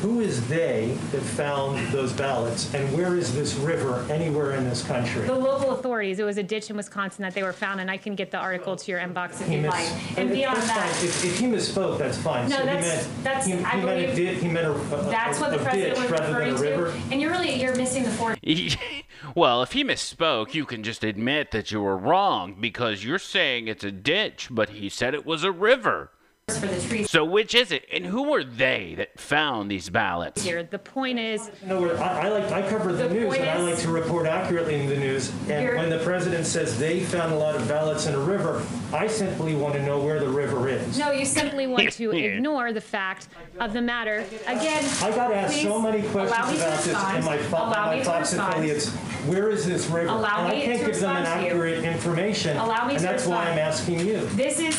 who 0.05 0.21
is 0.21 0.47
they 0.49 0.95
that 1.12 1.23
found 1.23 1.79
those 1.90 2.12
ballots, 2.12 2.75
and 2.75 2.95
where 2.95 3.17
is 3.17 3.35
this 3.35 3.55
river 3.55 4.05
anywhere 4.11 4.53
in 4.53 4.64
this 4.64 4.85
country? 4.87 5.27
The 5.27 5.35
local 5.35 5.71
authorities. 5.71 6.19
It 6.19 6.25
was 6.25 6.37
a 6.37 6.43
ditch 6.43 6.69
in 6.69 6.77
Wisconsin 6.77 7.23
that 7.23 7.33
they 7.33 7.43
were 7.43 7.55
found, 7.55 7.81
and 7.81 7.90
I 7.90 7.97
can 7.97 8.14
get 8.14 8.31
the 8.31 8.37
article 8.37 8.77
to 8.77 8.90
your 8.90 9.01
inbox 9.01 9.40
if 9.40 9.49
you'd 9.49 9.64
like. 9.64 9.88
And 10.19 10.29
beyond 10.31 10.59
that, 10.59 10.90
fine. 10.95 11.05
If, 11.09 11.25
if 11.25 11.38
he 11.38 11.47
misspoke, 11.47 11.97
that's 11.99 12.19
fine. 12.19 12.51
No, 12.51 12.57
So 12.57 12.62
he 12.62 12.67
that's- 12.69 13.07
meant- 13.09 13.25
that's- 13.25 13.47
he- 13.47 13.53
I 13.55 13.57
He 13.57 13.62
meant 13.62 13.83
a 13.83 14.03
believe- 14.12 14.14
ditch, 14.17 14.43
he 14.43 14.49
meant 14.49 14.67
a, 14.67 14.73
a- 14.73 15.03
that's 15.11 15.40
what 15.40 15.51
the 15.53 15.57
a 15.59 15.62
president 15.62 15.95
ditch 15.95 16.03
was 16.03 16.11
rather 16.11 16.33
than 16.35 16.49
a 16.49 16.53
referring 16.53 16.61
river. 16.81 16.93
to. 16.93 16.99
And 17.11 17.21
you're 17.23 17.31
really 17.31 17.55
you're 17.62 17.75
missing 17.77 18.03
the 18.05 18.11
forest. 18.11 18.40
well, 19.35 19.62
if 19.62 19.73
he 19.73 19.83
misspoke, 19.83 20.53
you 20.53 20.67
can 20.67 20.83
just 20.83 21.03
admit 21.03 21.51
that 21.53 21.71
you 21.71 21.81
were 21.81 21.97
wrong 21.97 22.57
because 22.61 23.03
you're 23.05 23.19
saying 23.19 23.69
it's 23.69 23.85
a 23.85 23.90
ditch, 23.93 24.49
but 24.51 24.69
he 24.69 24.90
said 24.90 25.14
it 25.14 25.25
was 25.25 25.45
a 25.45 25.51
river. 25.53 26.11
For 26.48 26.66
the 26.66 26.78
trees. 26.78 27.11
So 27.11 27.24
which 27.24 27.54
is 27.54 27.72
it? 27.72 27.87
And 27.90 28.04
who 28.04 28.24
were 28.30 28.44
they 28.44 28.94
that 28.98 29.18
found 29.18 29.70
these 29.70 29.88
ballots? 29.88 30.42
Here, 30.42 30.62
the 30.62 30.78
point 30.78 31.18
is. 31.18 31.50
No, 31.64 31.83
I, 31.96 32.26
I 32.26 32.28
like, 32.28 32.52
I 32.52 32.68
cover 32.68 32.92
the 32.92 33.09
The 33.09 33.14
news, 33.14 33.28
point 33.28 33.40
and 33.40 33.59
I 33.59 33.62
like 33.62 33.78
to 33.78 33.88
report 33.90 34.26
accurately 34.26 34.74
in 34.74 34.87
the 34.87 34.96
news. 34.96 35.30
And 35.48 35.64
You're- 35.64 35.78
when 35.78 35.88
the 35.88 36.00
president 36.00 36.44
says 36.44 36.78
they 36.78 37.00
found 37.00 37.33
a 37.33 37.37
lot 37.37 37.57
of 37.57 37.66
ballots 37.66 38.04
in 38.07 38.14
a 38.14 38.18
river, 38.18 38.62
I 38.92 39.07
simply 39.07 39.54
want 39.54 39.72
to 39.76 39.83
know 39.87 39.98
where 39.98 40.20
the 40.20 40.28
river 40.28 40.68
is. 40.68 40.98
No, 40.98 41.12
you 41.12 41.24
simply 41.24 41.66
want 41.66 41.90
to 41.92 42.11
ignore 42.16 42.74
the 42.74 42.80
fact 42.80 43.28
of 43.59 43.72
the 43.72 43.80
matter. 43.80 44.22
Again, 44.46 44.85
I 45.02 45.11
got 45.12 45.33
asked 45.33 45.57
so 45.62 45.80
please 45.80 45.83
many 45.83 46.07
allow 46.07 46.12
questions 46.26 46.50
me 46.50 46.57
to 46.59 46.62
about 46.66 46.76
this 46.76 46.87
respond. 46.88 47.18
in 47.20 47.24
my, 47.24 47.38
Fo- 47.38 47.57
Allow 47.57 47.87
my 47.87 47.92
me 47.94 47.98
to 48.00 48.04
Fox 48.04 48.33
respond. 48.33 48.52
affiliates. 48.52 48.90
Where 49.24 49.48
is 49.48 49.64
this 49.64 49.87
river? 49.87 50.09
Allow 50.09 50.40
and 50.44 50.48
I 50.48 50.50
me 50.57 50.62
can't 50.66 50.80
to 50.80 50.87
give 50.87 51.00
them 51.00 51.16
an 51.16 51.22
respond 51.22 51.24
to 51.24 51.40
you. 51.40 51.46
accurate 51.48 51.85
information. 51.85 52.57
Allow 52.59 52.85
me 52.87 52.96
and 52.96 52.98
to 53.02 53.09
that's 53.09 53.24
why 53.26 53.44
I'm 53.48 53.57
respond. 53.57 53.61
asking 53.61 54.00
you. 54.07 54.26
This 54.37 54.61
is 54.61 54.76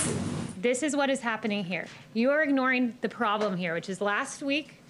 this 0.65 0.82
is 0.82 0.95
what 0.95 1.12
is 1.12 1.19
happening 1.21 1.63
here. 1.63 1.86
You 2.15 2.32
are 2.32 2.41
ignoring 2.41 2.97
the 3.01 3.08
problem 3.08 3.56
here, 3.56 3.75
which 3.75 3.88
is 3.88 4.01
last 4.01 4.41
week 4.41 4.82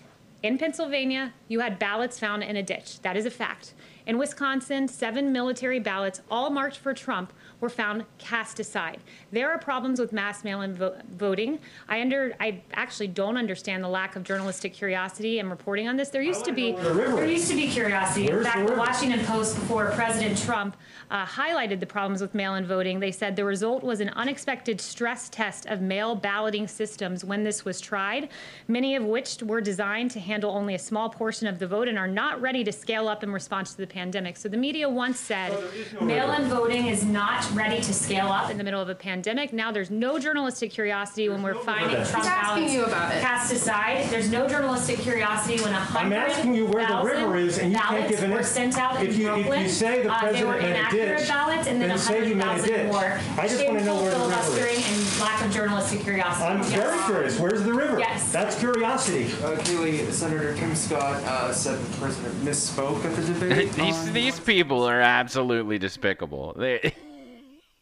in 0.45 0.59
Pennsylvania, 0.59 1.33
you 1.47 1.59
had 1.61 1.79
ballots 1.79 2.19
found 2.19 2.43
in 2.43 2.55
a 2.55 2.61
ditch. 2.61 3.01
That 3.01 3.17
is 3.17 3.25
a 3.25 3.31
fact. 3.31 3.73
In 4.05 4.19
Wisconsin, 4.19 4.87
seven 4.87 5.31
military 5.31 5.79
ballots, 5.79 6.21
all 6.29 6.51
marked 6.51 6.77
for 6.77 6.93
Trump, 6.93 7.33
were 7.59 7.69
found 7.69 8.05
cast 8.19 8.59
aside. 8.59 8.99
There 9.31 9.49
are 9.49 9.57
problems 9.57 9.99
with 9.99 10.13
mass 10.13 10.43
mail-in 10.43 10.75
vo- 10.75 11.01
voting. 11.09 11.57
I 11.89 11.99
under 11.99 12.35
I 12.39 12.61
actually 12.73 13.07
don't 13.07 13.37
understand 13.37 13.83
the 13.83 13.87
lack 13.87 14.15
of 14.15 14.23
journalistic 14.23 14.71
curiosity 14.71 15.39
and 15.39 15.49
reporting 15.49 15.87
on 15.87 15.97
this. 15.97 16.09
There 16.09 16.21
used 16.21 16.45
to 16.45 16.51
be 16.51 16.73
the 16.73 16.93
there 16.93 17.25
used 17.25 17.49
to 17.49 17.55
be 17.55 17.67
curiosity. 17.67 18.27
In 18.27 18.33
Where's 18.33 18.45
fact, 18.45 18.67
the 18.67 18.73
the? 18.73 18.79
Washington 18.79 19.25
Post 19.25 19.55
before 19.55 19.89
President 19.91 20.37
Trump 20.37 20.77
uh, 21.11 21.25
highlighted 21.25 21.79
the 21.79 21.85
problems 21.85 22.21
with 22.21 22.33
mail 22.33 22.55
in 22.55 22.65
voting. 22.65 22.99
They 22.99 23.11
said 23.11 23.35
the 23.35 23.45
result 23.45 23.83
was 23.83 23.99
an 23.99 24.09
unexpected 24.09 24.81
stress 24.81 25.29
test 25.29 25.65
of 25.67 25.81
mail 25.81 26.15
balloting 26.15 26.67
systems 26.67 27.23
when 27.23 27.43
this 27.43 27.65
was 27.65 27.79
tried, 27.79 28.29
many 28.67 28.95
of 28.95 29.03
which 29.03 29.41
were 29.41 29.61
designed 29.61 30.11
to 30.11 30.19
handle 30.19 30.51
only 30.51 30.75
a 30.75 30.79
small 30.79 31.09
portion 31.09 31.47
of 31.47 31.59
the 31.59 31.67
vote 31.67 31.87
and 31.87 31.97
are 31.97 32.07
not 32.07 32.41
ready 32.41 32.63
to 32.63 32.71
scale 32.71 33.07
up 33.07 33.23
in 33.23 33.31
response 33.31 33.71
to 33.71 33.77
the 33.77 33.87
pandemic. 33.87 34.37
So 34.37 34.49
the 34.49 34.57
media 34.57 34.89
once 34.89 35.19
said 35.19 35.57
no 35.99 36.01
mail 36.01 36.31
in 36.33 36.43
voting 36.43 36.87
is 36.87 37.03
not 37.05 37.49
ready 37.53 37.81
to 37.81 37.93
scale 37.93 38.27
up 38.27 38.49
in 38.49 38.57
the 38.57 38.63
middle 38.63 38.81
of 38.81 38.89
a 38.89 38.95
pandemic. 38.95 39.53
Now 39.53 39.71
there's 39.71 39.91
no 39.91 40.19
journalistic 40.19 40.71
curiosity 40.71 41.27
there's 41.27 41.41
when 41.41 41.43
we're 41.43 41.63
finding 41.63 42.03
Trump 42.05 42.25
ballots 42.25 42.73
cast 43.21 43.53
aside. 43.53 44.09
There's 44.09 44.31
no 44.31 44.47
journalistic 44.47 44.99
curiosity 44.99 45.61
when 45.61 45.73
a 45.73 45.79
hundred. 45.79 46.17
I'm 46.17 46.29
asking 46.29 46.55
you 46.55 46.65
where 46.65 46.87
the 46.87 47.01
river 47.01 47.35
is, 47.37 47.57
and 47.57 47.71
you 47.71 47.77
can't 47.77 48.09
give 48.09 48.23
an. 48.23 48.31
Were 48.31 48.43
sent 48.43 48.77
out 48.77 49.01
if, 49.03 49.17
you, 49.17 49.33
if 49.35 49.45
you 49.45 49.69
say 49.69 50.03
the 50.03 50.11
uh, 50.11 50.19
president. 50.19 50.87
Uh, 50.87 50.94
100 50.99 51.17
ditch, 51.19 51.27
ballots 51.27 51.67
and 51.67 51.81
then 51.81 51.89
then 51.89 52.29
you 52.29 52.35
100,000 52.37 52.87
more. 52.87 53.19
I 53.37 53.47
just 53.47 53.65
wanna 53.65 53.83
know 53.83 54.01
where 54.01 54.11
the 54.11 54.17
river 54.19 54.31
is. 54.33 54.45
filibustering 54.45 54.83
and 54.83 55.19
lack 55.21 55.45
of 55.45 55.51
journalistic 55.51 56.01
curiosity. 56.01 56.45
I'm 56.45 56.57
Yes. 56.59 56.71
very 56.73 57.03
curious, 57.05 57.39
where's 57.39 57.63
the 57.63 57.73
river? 57.73 57.99
Yes. 57.99 58.31
That's 58.31 58.57
curiosity. 58.59 59.25
Uh, 59.43 59.55
Kayleigh, 59.57 60.11
Senator 60.11 60.53
Tim 60.55 60.75
Scott 60.75 61.23
uh, 61.23 61.51
said 61.53 61.79
the 61.79 61.97
president 61.97 62.35
misspoke 62.43 63.03
at 63.05 63.15
the 63.15 63.33
debate. 63.33 63.71
these 63.73 63.95
on- 64.07 64.13
these 64.13 64.39
people 64.39 64.83
are 64.83 65.01
absolutely 65.01 65.77
despicable. 65.77 66.53
They, 66.57 66.93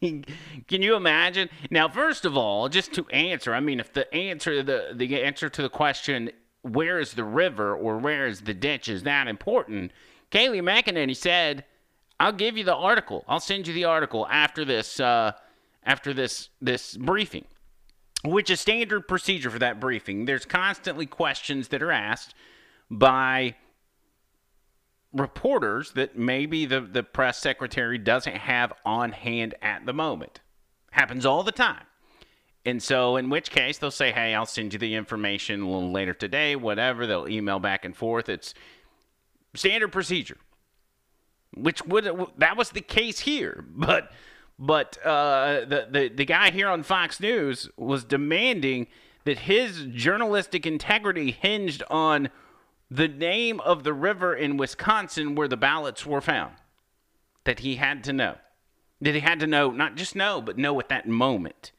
can 0.00 0.82
you 0.82 0.96
imagine? 0.96 1.48
Now, 1.70 1.88
first 1.88 2.24
of 2.24 2.36
all, 2.36 2.68
just 2.68 2.92
to 2.94 3.06
answer, 3.08 3.54
I 3.54 3.60
mean, 3.60 3.80
if 3.80 3.92
the 3.92 4.12
answer 4.14 4.62
the 4.62 4.90
the 4.94 5.22
answer 5.22 5.48
to 5.48 5.62
the 5.62 5.68
question 5.68 6.30
where 6.62 6.98
is 6.98 7.12
the 7.12 7.24
river 7.24 7.74
or 7.76 7.98
where 7.98 8.26
is 8.26 8.40
the 8.40 8.54
ditch 8.54 8.88
is 8.88 9.02
that 9.02 9.28
important? 9.28 9.92
Kayleigh 10.30 10.62
McEnany 10.62 11.14
said 11.14 11.64
"I'll 12.20 12.32
give 12.32 12.56
you 12.56 12.64
the 12.64 12.74
article. 12.74 13.24
I'll 13.28 13.40
send 13.40 13.66
you 13.66 13.74
the 13.74 13.84
article 13.84 14.26
after 14.30 14.64
this 14.64 15.00
uh, 15.00 15.32
after 15.84 16.12
this 16.14 16.48
this 16.60 16.96
briefing." 16.96 17.44
which 18.24 18.48
is 18.48 18.58
standard 18.58 19.06
procedure 19.06 19.50
for 19.50 19.58
that 19.58 19.78
briefing. 19.78 20.24
There's 20.24 20.46
constantly 20.46 21.04
questions 21.06 21.68
that 21.68 21.82
are 21.82 21.92
asked 21.92 22.34
by 22.90 23.54
reporters 25.12 25.92
that 25.92 26.18
maybe 26.18 26.64
the, 26.66 26.80
the 26.80 27.02
press 27.02 27.38
secretary 27.38 27.98
doesn't 27.98 28.36
have 28.36 28.72
on 28.84 29.12
hand 29.12 29.54
at 29.62 29.84
the 29.84 29.92
moment. 29.92 30.40
Happens 30.90 31.26
all 31.26 31.42
the 31.42 31.52
time. 31.52 31.84
And 32.66 32.82
so, 32.82 33.16
in 33.16 33.28
which 33.28 33.50
case, 33.50 33.76
they'll 33.76 33.90
say, 33.90 34.10
Hey, 34.10 34.34
I'll 34.34 34.46
send 34.46 34.72
you 34.72 34.78
the 34.78 34.94
information 34.94 35.60
a 35.60 35.70
little 35.70 35.92
later 35.92 36.14
today, 36.14 36.56
whatever. 36.56 37.06
They'll 37.06 37.28
email 37.28 37.58
back 37.58 37.84
and 37.84 37.94
forth. 37.94 38.30
It's 38.30 38.54
standard 39.54 39.92
procedure, 39.92 40.38
which 41.56 41.84
would 41.86 42.04
that 42.38 42.56
was 42.56 42.70
the 42.70 42.80
case 42.80 43.20
here. 43.20 43.64
But 43.76 44.12
but 44.58 45.04
uh, 45.04 45.64
the, 45.66 45.88
the 45.90 46.08
the 46.08 46.24
guy 46.24 46.50
here 46.50 46.68
on 46.68 46.82
Fox 46.82 47.18
News 47.18 47.68
was 47.76 48.04
demanding 48.04 48.86
that 49.24 49.40
his 49.40 49.86
journalistic 49.90 50.66
integrity 50.66 51.32
hinged 51.32 51.82
on 51.90 52.28
the 52.90 53.08
name 53.08 53.58
of 53.60 53.82
the 53.82 53.92
river 53.92 54.34
in 54.34 54.56
Wisconsin 54.56 55.34
where 55.34 55.48
the 55.48 55.56
ballots 55.56 56.06
were 56.06 56.20
found. 56.20 56.54
That 57.44 57.60
he 57.60 57.76
had 57.76 58.04
to 58.04 58.12
know. 58.12 58.36
That 59.00 59.14
he 59.14 59.20
had 59.20 59.40
to 59.40 59.46
know, 59.46 59.70
not 59.70 59.96
just 59.96 60.14
know, 60.14 60.40
but 60.40 60.56
know 60.56 60.78
at 60.78 60.88
that 60.88 61.08
moment. 61.08 61.72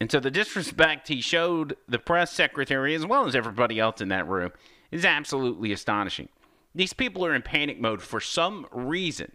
And 0.00 0.10
so 0.10 0.20
the 0.20 0.30
disrespect 0.30 1.08
he 1.08 1.20
showed 1.20 1.76
the 1.88 1.98
press 1.98 2.32
secretary 2.32 2.94
as 2.94 3.06
well 3.06 3.26
as 3.26 3.34
everybody 3.34 3.78
else 3.78 4.00
in 4.00 4.08
that 4.08 4.28
room 4.28 4.52
is 4.90 5.04
absolutely 5.04 5.72
astonishing. 5.72 6.28
These 6.76 6.92
people 6.92 7.24
are 7.24 7.34
in 7.34 7.40
panic 7.40 7.80
mode 7.80 8.02
for 8.02 8.20
some 8.20 8.66
reason. 8.70 9.32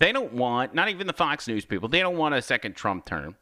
They 0.00 0.10
don't 0.10 0.32
want, 0.32 0.74
not 0.74 0.88
even 0.88 1.06
the 1.06 1.12
Fox 1.12 1.46
News 1.46 1.64
people, 1.64 1.88
they 1.88 2.00
don't 2.00 2.16
want 2.16 2.34
a 2.34 2.42
second 2.42 2.74
Trump 2.74 3.06
term. 3.06 3.36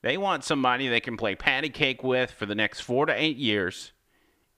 They 0.00 0.16
want 0.16 0.42
somebody 0.42 0.88
they 0.88 1.00
can 1.00 1.18
play 1.18 1.34
patty 1.34 1.68
cake 1.68 2.02
with 2.02 2.30
for 2.30 2.46
the 2.46 2.54
next 2.54 2.80
four 2.80 3.04
to 3.04 3.12
eight 3.12 3.36
years 3.36 3.92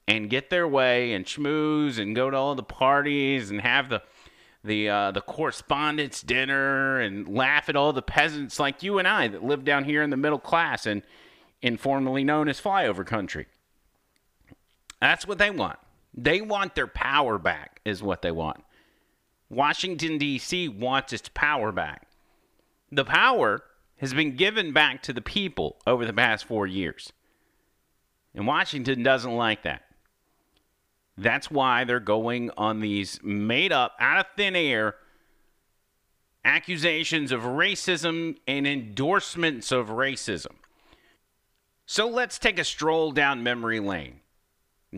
and 0.06 0.30
get 0.30 0.50
their 0.50 0.68
way 0.68 1.12
and 1.14 1.24
schmooze 1.24 1.98
and 1.98 2.14
go 2.14 2.30
to 2.30 2.36
all 2.36 2.54
the 2.54 2.62
parties 2.62 3.50
and 3.50 3.60
have 3.60 3.90
the 3.90 4.02
the 4.62 4.88
uh, 4.88 5.10
the 5.10 5.20
correspondence 5.20 6.22
dinner 6.22 7.00
and 7.00 7.28
laugh 7.28 7.68
at 7.68 7.76
all 7.76 7.92
the 7.92 8.00
peasants 8.02 8.58
like 8.58 8.82
you 8.82 8.98
and 8.98 9.06
I 9.06 9.28
that 9.28 9.44
live 9.44 9.64
down 9.64 9.84
here 9.84 10.02
in 10.02 10.10
the 10.10 10.16
middle 10.16 10.38
class 10.38 10.86
and 10.86 11.02
informally 11.60 12.22
known 12.22 12.48
as 12.48 12.60
flyover 12.60 13.04
country. 13.04 13.46
That's 15.00 15.26
what 15.26 15.38
they 15.38 15.50
want. 15.50 15.78
They 16.16 16.40
want 16.40 16.74
their 16.74 16.86
power 16.86 17.38
back, 17.38 17.80
is 17.84 18.02
what 18.02 18.22
they 18.22 18.30
want. 18.30 18.62
Washington, 19.50 20.18
D.C. 20.18 20.68
wants 20.68 21.12
its 21.12 21.28
power 21.34 21.72
back. 21.72 22.08
The 22.90 23.04
power 23.04 23.62
has 23.98 24.14
been 24.14 24.36
given 24.36 24.72
back 24.72 25.02
to 25.02 25.12
the 25.12 25.20
people 25.20 25.76
over 25.86 26.04
the 26.04 26.12
past 26.12 26.44
four 26.44 26.66
years. 26.66 27.12
And 28.34 28.46
Washington 28.46 29.02
doesn't 29.02 29.34
like 29.34 29.62
that. 29.62 29.82
That's 31.16 31.50
why 31.50 31.84
they're 31.84 32.00
going 32.00 32.50
on 32.56 32.80
these 32.80 33.20
made 33.22 33.72
up, 33.72 33.92
out 34.00 34.18
of 34.18 34.26
thin 34.36 34.56
air 34.56 34.96
accusations 36.44 37.32
of 37.32 37.42
racism 37.42 38.36
and 38.46 38.66
endorsements 38.66 39.72
of 39.72 39.88
racism. 39.88 40.56
So 41.86 42.08
let's 42.08 42.38
take 42.38 42.58
a 42.58 42.64
stroll 42.64 43.12
down 43.12 43.42
memory 43.42 43.80
lane. 43.80 44.20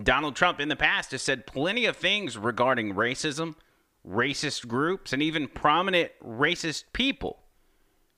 Donald 0.04 0.36
Trump 0.36 0.60
in 0.60 0.68
the 0.68 0.76
past 0.76 1.12
has 1.12 1.22
said 1.22 1.46
plenty 1.46 1.86
of 1.86 1.96
things 1.96 2.36
regarding 2.36 2.94
racism, 2.94 3.54
racist 4.06 4.68
groups, 4.68 5.12
and 5.12 5.22
even 5.22 5.48
prominent 5.48 6.12
racist 6.22 6.84
people. 6.92 7.40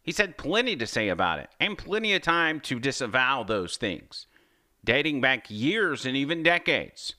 He's 0.03 0.19
had 0.19 0.38
plenty 0.38 0.77
to 0.77 0.87
say 0.87 1.09
about 1.09 1.38
it 1.38 1.51
and 1.61 1.77
plenty 1.77 2.14
of 2.14 2.23
time 2.23 2.61
to 2.61 2.81
disavow 2.81 3.43
those 3.43 3.77
things, 3.77 4.27
dating 4.85 5.21
back 5.21 5.47
years 5.49 6.07
and 6.07 6.17
even 6.17 6.43
decades. 6.43 7.14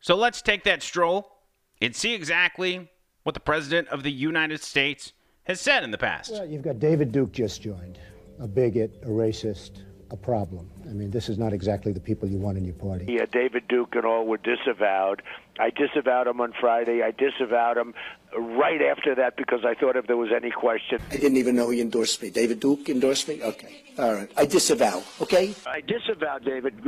So 0.00 0.16
let's 0.16 0.42
take 0.42 0.64
that 0.64 0.82
stroll 0.82 1.38
and 1.80 1.94
see 1.94 2.14
exactly 2.14 2.90
what 3.22 3.34
the 3.34 3.40
President 3.40 3.88
of 3.88 4.02
the 4.02 4.12
United 4.12 4.62
States 4.62 5.12
has 5.44 5.60
said 5.60 5.84
in 5.84 5.90
the 5.90 5.98
past. 5.98 6.32
Well, 6.32 6.46
you've 6.46 6.62
got 6.62 6.78
David 6.78 7.12
Duke 7.12 7.32
just 7.32 7.62
joined, 7.62 7.98
a 8.38 8.46
bigot, 8.46 8.92
a 9.02 9.08
racist, 9.08 9.82
a 10.10 10.16
problem. 10.16 10.70
I 10.88 10.92
mean, 10.92 11.10
this 11.10 11.28
is 11.28 11.38
not 11.38 11.52
exactly 11.52 11.92
the 11.92 12.00
people 12.00 12.28
you 12.28 12.38
want 12.38 12.58
in 12.58 12.64
your 12.64 12.74
party. 12.74 13.06
Yeah, 13.08 13.26
David 13.30 13.68
Duke 13.68 13.94
and 13.94 14.04
all 14.04 14.26
were 14.26 14.38
disavowed. 14.38 15.22
I 15.58 15.70
disavowed 15.70 16.26
him 16.26 16.40
on 16.40 16.52
Friday. 16.60 17.02
I 17.02 17.12
disavowed 17.12 17.76
him 17.76 17.94
right 18.36 18.82
after 18.82 19.14
that 19.14 19.36
because 19.36 19.64
I 19.64 19.74
thought 19.74 19.96
if 19.96 20.06
there 20.06 20.16
was 20.16 20.30
any 20.34 20.50
question. 20.50 21.00
I 21.10 21.16
didn't 21.16 21.36
even 21.36 21.54
know 21.54 21.70
he 21.70 21.80
endorsed 21.80 22.20
me. 22.22 22.30
David 22.30 22.60
Duke 22.60 22.88
endorsed 22.88 23.28
me? 23.28 23.40
Okay. 23.42 23.84
All 23.96 24.12
right. 24.12 24.28
I 24.36 24.44
disavow, 24.46 25.04
okay? 25.20 25.54
I 25.66 25.80
disavowed 25.80 26.44
David 26.44 26.82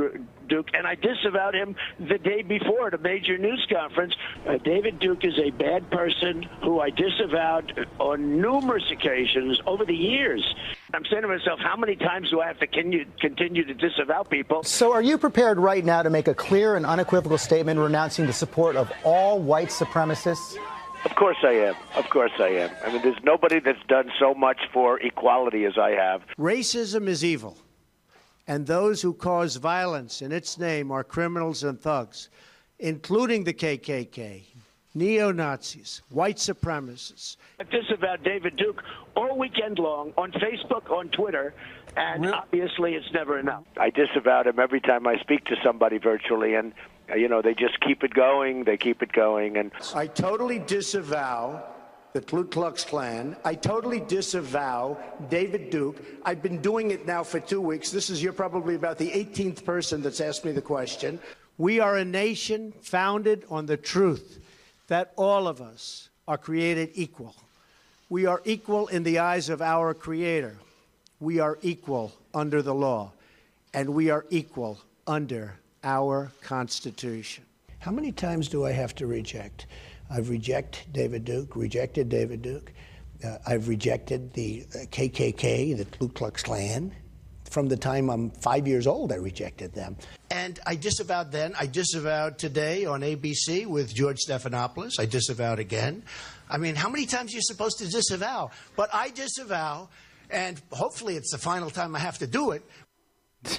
Duke, 0.49 0.69
and 0.75 0.89
I 0.89 0.97
disavowed 0.97 1.55
him 1.55 1.77
the 2.01 2.19
day 2.19 2.43
before 2.43 2.89
at 2.89 2.95
a 2.95 2.99
major 2.99 3.39
news 3.39 3.65
conference. 3.71 4.15
Uh, 4.45 4.59
David 4.59 4.99
Duke 4.99 5.25
is 5.25 5.39
a 5.39 5.51
bad 5.51 5.89
person 5.91 6.43
who 6.65 6.81
I 6.81 6.91
disavowed 6.91 7.87
on 8.01 8.41
numerous 8.41 8.91
occasions 8.91 9.61
over 9.67 9.85
the 9.85 9.95
years. 9.95 10.55
I'm 10.95 11.05
saying 11.05 11.23
to 11.23 11.29
myself, 11.29 11.61
how 11.61 11.77
many 11.77 11.95
times 11.95 12.31
do 12.31 12.41
I 12.41 12.49
have 12.49 12.59
to 12.59 12.67
continue, 12.67 13.05
continue 13.21 13.65
to 13.65 13.75
disavow 13.89 14.23
people? 14.23 14.63
So, 14.63 14.93
are 14.93 15.03
you 15.03 15.19
prepared 15.19 15.59
right 15.59 15.85
now 15.85 16.03
to 16.03 16.11
make 16.11 16.29
a 16.29 16.35
clear 16.35 16.77
and 16.77 16.85
unequivocal 16.85 17.39
statement 17.39 17.79
renouncing 17.79 18.27
the 18.27 18.33
support 18.33 18.77
of 18.77 18.91
all 19.05 19.39
white 19.39 19.69
supremacists? 19.69 20.57
Of 21.05 21.15
course 21.15 21.37
I 21.45 21.53
am. 21.53 21.75
Of 21.95 22.11
course 22.11 22.33
I 22.39 22.49
am. 22.49 22.71
I 22.85 22.93
mean, 22.93 23.03
there's 23.03 23.23
nobody 23.23 23.61
that's 23.61 23.83
done 23.87 24.11
so 24.19 24.35
much 24.35 24.59
for 24.73 25.01
equality 25.01 25.65
as 25.65 25.79
I 25.79 25.91
have. 25.91 26.23
Racism 26.39 27.07
is 27.07 27.25
evil, 27.25 27.57
and 28.47 28.67
those 28.67 29.03
who 29.03 29.15
cause 29.15 29.57
violence 29.57 30.21
in 30.21 30.33
its 30.33 30.59
name 30.59 30.91
are 30.91 31.05
criminals 31.05 31.63
and 31.63 31.81
thugs, 31.81 32.29
including 32.79 33.45
the 33.45 33.55
KKK, 33.55 34.45
neo 34.97 35.31
Nazis, 35.31 36.01
white 36.09 36.39
supremacists. 36.39 37.37
I 37.61 37.65
disavowed 37.65 38.25
David 38.25 38.57
Duke 38.57 38.83
all 39.15 39.39
weekend 39.39 39.79
long 39.79 40.13
on 40.17 40.33
Facebook, 40.33 40.91
on 40.91 41.11
Twitter, 41.11 41.55
and 41.97 42.27
obviously 42.27 42.95
it's 42.95 43.13
never 43.13 43.39
enough. 43.39 43.65
I 43.77 43.91
disavowed 43.91 44.47
him 44.47 44.59
every 44.59 44.81
time 44.81 45.07
I 45.07 45.19
speak 45.19 45.45
to 45.47 45.57
somebody 45.63 45.99
virtually, 45.99 46.55
and 46.55 46.73
uh, 47.11 47.15
you 47.15 47.29
know 47.29 47.43
they 47.43 47.55
just 47.55 47.79
keep 47.81 48.03
it 48.03 48.15
going. 48.15 48.65
They 48.65 48.79
keep 48.79 49.03
it 49.03 49.13
going, 49.13 49.59
and 49.59 49.71
I 49.95 50.07
totally 50.07 50.59
disavow 50.59 51.63
the 52.15 52.23
Ku 52.23 52.45
Klux 52.47 52.83
Klan. 52.83 53.37
I 53.45 53.55
totally 53.55 54.01
disavow 54.01 54.99
David 55.29 55.69
Duke. 55.69 56.03
I've 56.25 56.43
been 56.43 56.63
doing 56.63 56.91
it 56.91 57.07
now 57.07 57.23
for 57.23 57.39
two 57.39 57.61
weeks. 57.61 57.91
This 57.91 58.09
is 58.09 58.23
you're 58.23 58.33
probably 58.33 58.75
about 58.75 58.97
the 58.97 59.11
18th 59.11 59.63
person 59.63 60.01
that's 60.01 60.23
asked 60.23 60.47
me 60.47 60.53
the 60.53 60.63
question. 60.63 61.21
We 61.59 61.81
are 61.81 61.97
a 61.99 62.05
nation 62.05 62.73
founded 62.81 63.45
on 63.51 63.67
the 63.67 63.77
truth. 63.77 64.41
That 64.89 65.13
all 65.17 65.49
of 65.49 65.61
us 65.61 66.09
are 66.29 66.39
created 66.39 66.91
equal. 66.95 67.35
We 68.09 68.27
are 68.27 68.41
equal 68.45 68.87
in 68.89 69.03
the 69.03 69.19
eyes 69.19 69.49
of 69.49 69.61
our 69.61 69.95
Creator. 69.95 70.57
We 71.21 71.41
are 71.41 71.59
equal 71.63 72.13
under 72.35 72.63
the 72.63 72.75
law, 72.75 73.13
and 73.75 73.91
we 73.91 74.11
are 74.11 74.27
equal 74.31 74.79
under 75.07 75.59
our 75.83 76.31
Constitution. 76.43 77.45
How 77.79 77.91
many 77.91 78.13
times 78.13 78.49
do 78.49 78.65
I 78.65 78.73
have 78.73 78.95
to 78.97 79.07
reject? 79.07 79.67
I've 80.11 80.29
rejected 80.29 80.93
David 80.93 81.25
Duke, 81.25 81.57
rejected 81.57 82.09
David 82.09 82.43
Duke. 82.43 82.73
Uh, 83.25 83.39
I've 83.47 83.69
rejected 83.69 84.33
the 84.35 84.67
uh, 84.75 84.79
KKK, 84.87 85.77
the 85.77 85.85
Ku 85.85 86.09
Klux 86.09 86.43
Klan. 86.43 86.93
From 87.57 87.69
the 87.69 87.77
time 87.79 88.11
I'm 88.11 88.29
five 88.33 88.69
years 88.69 88.87
old, 88.87 89.11
I 89.11 89.15
rejected 89.15 89.73
them. 89.73 89.97
And 90.31 90.61
I 90.67 90.77
disavowed 90.77 91.33
then. 91.33 91.55
I 91.59 91.65
disavowed 91.65 92.37
today 92.37 92.85
on 92.85 93.01
ABC 93.01 93.65
with 93.65 93.95
George 93.95 94.19
Stephanopoulos. 94.19 95.01
I 95.01 95.07
disavowed 95.07 95.59
again. 95.59 96.03
I 96.51 96.59
mean, 96.59 96.75
how 96.75 96.91
many 96.91 97.07
times 97.07 97.33
are 97.33 97.37
you 97.37 97.41
supposed 97.41 97.79
to 97.79 97.89
disavow? 97.89 98.51
But 98.77 98.91
I 98.93 99.09
disavow, 99.09 99.89
and 100.29 100.61
hopefully 100.71 101.17
it's 101.17 101.33
the 101.33 101.39
final 101.39 101.71
time 101.71 101.97
I 101.97 102.01
have 102.01 102.19
to 102.19 102.27
do 102.27 102.51
it. 102.51 102.63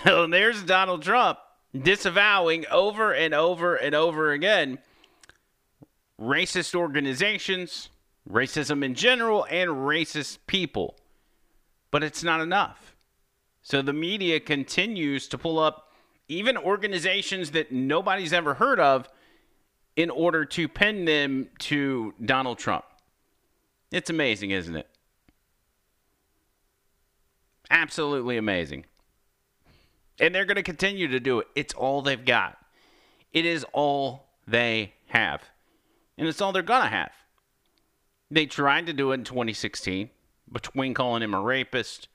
So 0.05 0.27
there's 0.27 0.61
Donald 0.61 1.01
Trump 1.01 1.39
disavowing 1.75 2.67
over 2.69 3.13
and 3.13 3.33
over 3.33 3.77
and 3.77 3.95
over 3.95 4.31
again 4.31 4.77
racist 6.21 6.75
organizations, 6.75 7.89
racism 8.31 8.85
in 8.85 8.93
general, 8.93 9.47
and 9.49 9.71
racist 9.71 10.37
people. 10.45 10.95
But 11.89 12.03
it's 12.03 12.23
not 12.23 12.41
enough. 12.41 12.93
So 13.67 13.81
the 13.81 13.91
media 13.91 14.39
continues 14.39 15.27
to 15.27 15.37
pull 15.37 15.59
up 15.59 15.91
even 16.29 16.55
organizations 16.55 17.51
that 17.51 17.69
nobody's 17.69 18.31
ever 18.31 18.53
heard 18.53 18.79
of 18.79 19.09
in 19.97 20.09
order 20.09 20.45
to 20.45 20.69
pin 20.69 21.03
them 21.03 21.49
to 21.59 22.13
Donald 22.23 22.59
Trump. 22.59 22.85
It's 23.91 24.09
amazing, 24.09 24.51
isn't 24.51 24.73
it? 24.73 24.87
Absolutely 27.69 28.37
amazing. 28.37 28.85
And 30.17 30.33
they're 30.33 30.45
going 30.45 30.55
to 30.55 30.63
continue 30.63 31.09
to 31.09 31.19
do 31.19 31.39
it. 31.39 31.47
It's 31.53 31.73
all 31.73 32.01
they've 32.01 32.23
got. 32.23 32.57
It 33.33 33.43
is 33.43 33.65
all 33.73 34.29
they 34.47 34.93
have. 35.07 35.43
And 36.17 36.25
it's 36.25 36.39
all 36.39 36.53
they're 36.53 36.61
going 36.61 36.83
to 36.83 36.87
have. 36.87 37.11
They 38.31 38.45
tried 38.45 38.85
to 38.85 38.93
do 38.93 39.11
it 39.11 39.15
in 39.15 39.23
2016 39.25 40.09
between 40.49 40.93
calling 40.93 41.21
him 41.21 41.33
a 41.33 41.41
rapist, 41.41 42.07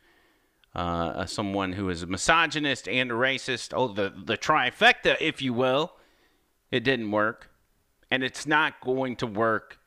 uh, 0.74 1.26
someone 1.26 1.72
who 1.72 1.88
is 1.90 2.02
a 2.02 2.06
misogynist 2.06 2.88
and 2.88 3.10
a 3.10 3.14
racist. 3.14 3.72
Oh, 3.74 3.88
the, 3.88 4.12
the 4.24 4.36
trifecta, 4.36 5.16
if 5.20 5.42
you 5.42 5.52
will. 5.52 5.94
It 6.70 6.84
didn't 6.84 7.10
work. 7.10 7.50
And 8.10 8.22
it's 8.22 8.46
not 8.46 8.80
going 8.80 9.16
to 9.16 9.26
work 9.26 9.78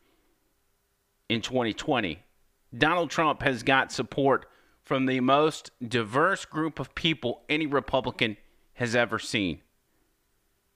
in 1.29 1.41
2020. 1.41 2.19
Donald 2.77 3.09
Trump 3.09 3.41
has 3.41 3.63
got 3.63 3.91
support 3.91 4.45
from 4.83 5.05
the 5.05 5.19
most 5.19 5.71
diverse 5.85 6.45
group 6.45 6.79
of 6.79 6.93
people 6.93 7.41
any 7.49 7.65
Republican 7.65 8.37
has 8.73 8.95
ever 8.95 9.17
seen. 9.17 9.61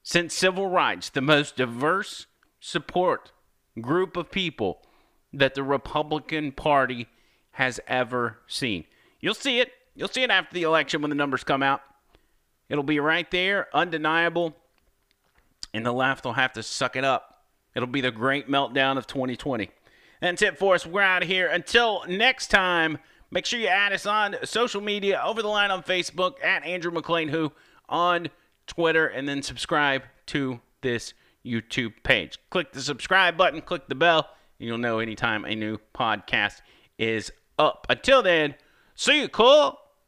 Since 0.02 0.34
civil 0.34 0.67
rights, 0.67 1.10
the 1.10 1.22
most 1.22 1.58
diverse 1.58 2.26
support 2.60 3.32
group 3.80 4.17
of 4.17 4.32
people 4.32 4.82
that 5.32 5.54
the 5.54 5.63
Republican 5.63 6.52
Party 6.52 7.08
has 7.52 7.80
ever 7.88 8.39
seen. 8.48 8.86
You'll 9.19 9.34
see 9.34 9.60
it. 9.60 9.72
You'll 9.99 10.07
see 10.07 10.23
it 10.23 10.31
after 10.31 10.53
the 10.53 10.63
election 10.63 11.01
when 11.01 11.09
the 11.09 11.15
numbers 11.15 11.43
come 11.43 11.62
out. 11.62 11.81
It'll 12.69 12.85
be 12.85 13.01
right 13.01 13.29
there, 13.31 13.67
undeniable, 13.73 14.55
and 15.73 15.85
the 15.85 15.91
left 15.91 16.23
will 16.23 16.31
have 16.31 16.53
to 16.53 16.63
suck 16.63 16.95
it 16.95 17.03
up. 17.03 17.43
It'll 17.75 17.85
be 17.85 17.99
the 17.99 18.09
great 18.09 18.47
meltdown 18.47 18.97
of 18.97 19.07
2020. 19.07 19.69
That's 20.21 20.41
it 20.41 20.57
for 20.57 20.75
us. 20.75 20.85
We're 20.85 21.01
out 21.01 21.23
of 21.23 21.27
here. 21.27 21.49
Until 21.49 22.05
next 22.07 22.47
time, 22.47 22.99
make 23.29 23.45
sure 23.45 23.59
you 23.59 23.67
add 23.67 23.91
us 23.91 24.05
on 24.05 24.38
social 24.45 24.79
media, 24.79 25.21
over 25.21 25.41
the 25.41 25.49
line 25.49 25.69
on 25.69 25.83
Facebook, 25.83 26.41
at 26.41 26.63
Andrew 26.63 26.91
McLean 26.91 27.27
Who 27.27 27.51
on 27.89 28.29
Twitter, 28.67 29.05
and 29.05 29.27
then 29.27 29.43
subscribe 29.43 30.03
to 30.27 30.62
this 30.79 31.13
YouTube 31.45 31.91
page. 32.03 32.39
Click 32.51 32.71
the 32.71 32.81
subscribe 32.81 33.35
button, 33.35 33.59
click 33.59 33.89
the 33.89 33.95
bell, 33.95 34.29
and 34.59 34.67
you'll 34.69 34.77
know 34.77 34.99
anytime 34.99 35.43
a 35.43 35.55
new 35.55 35.77
podcast 35.93 36.62
is 36.97 37.33
up. 37.57 37.85
Until 37.89 38.23
then, 38.23 38.55
see 38.95 39.19
you 39.19 39.27
cool. 39.27 39.77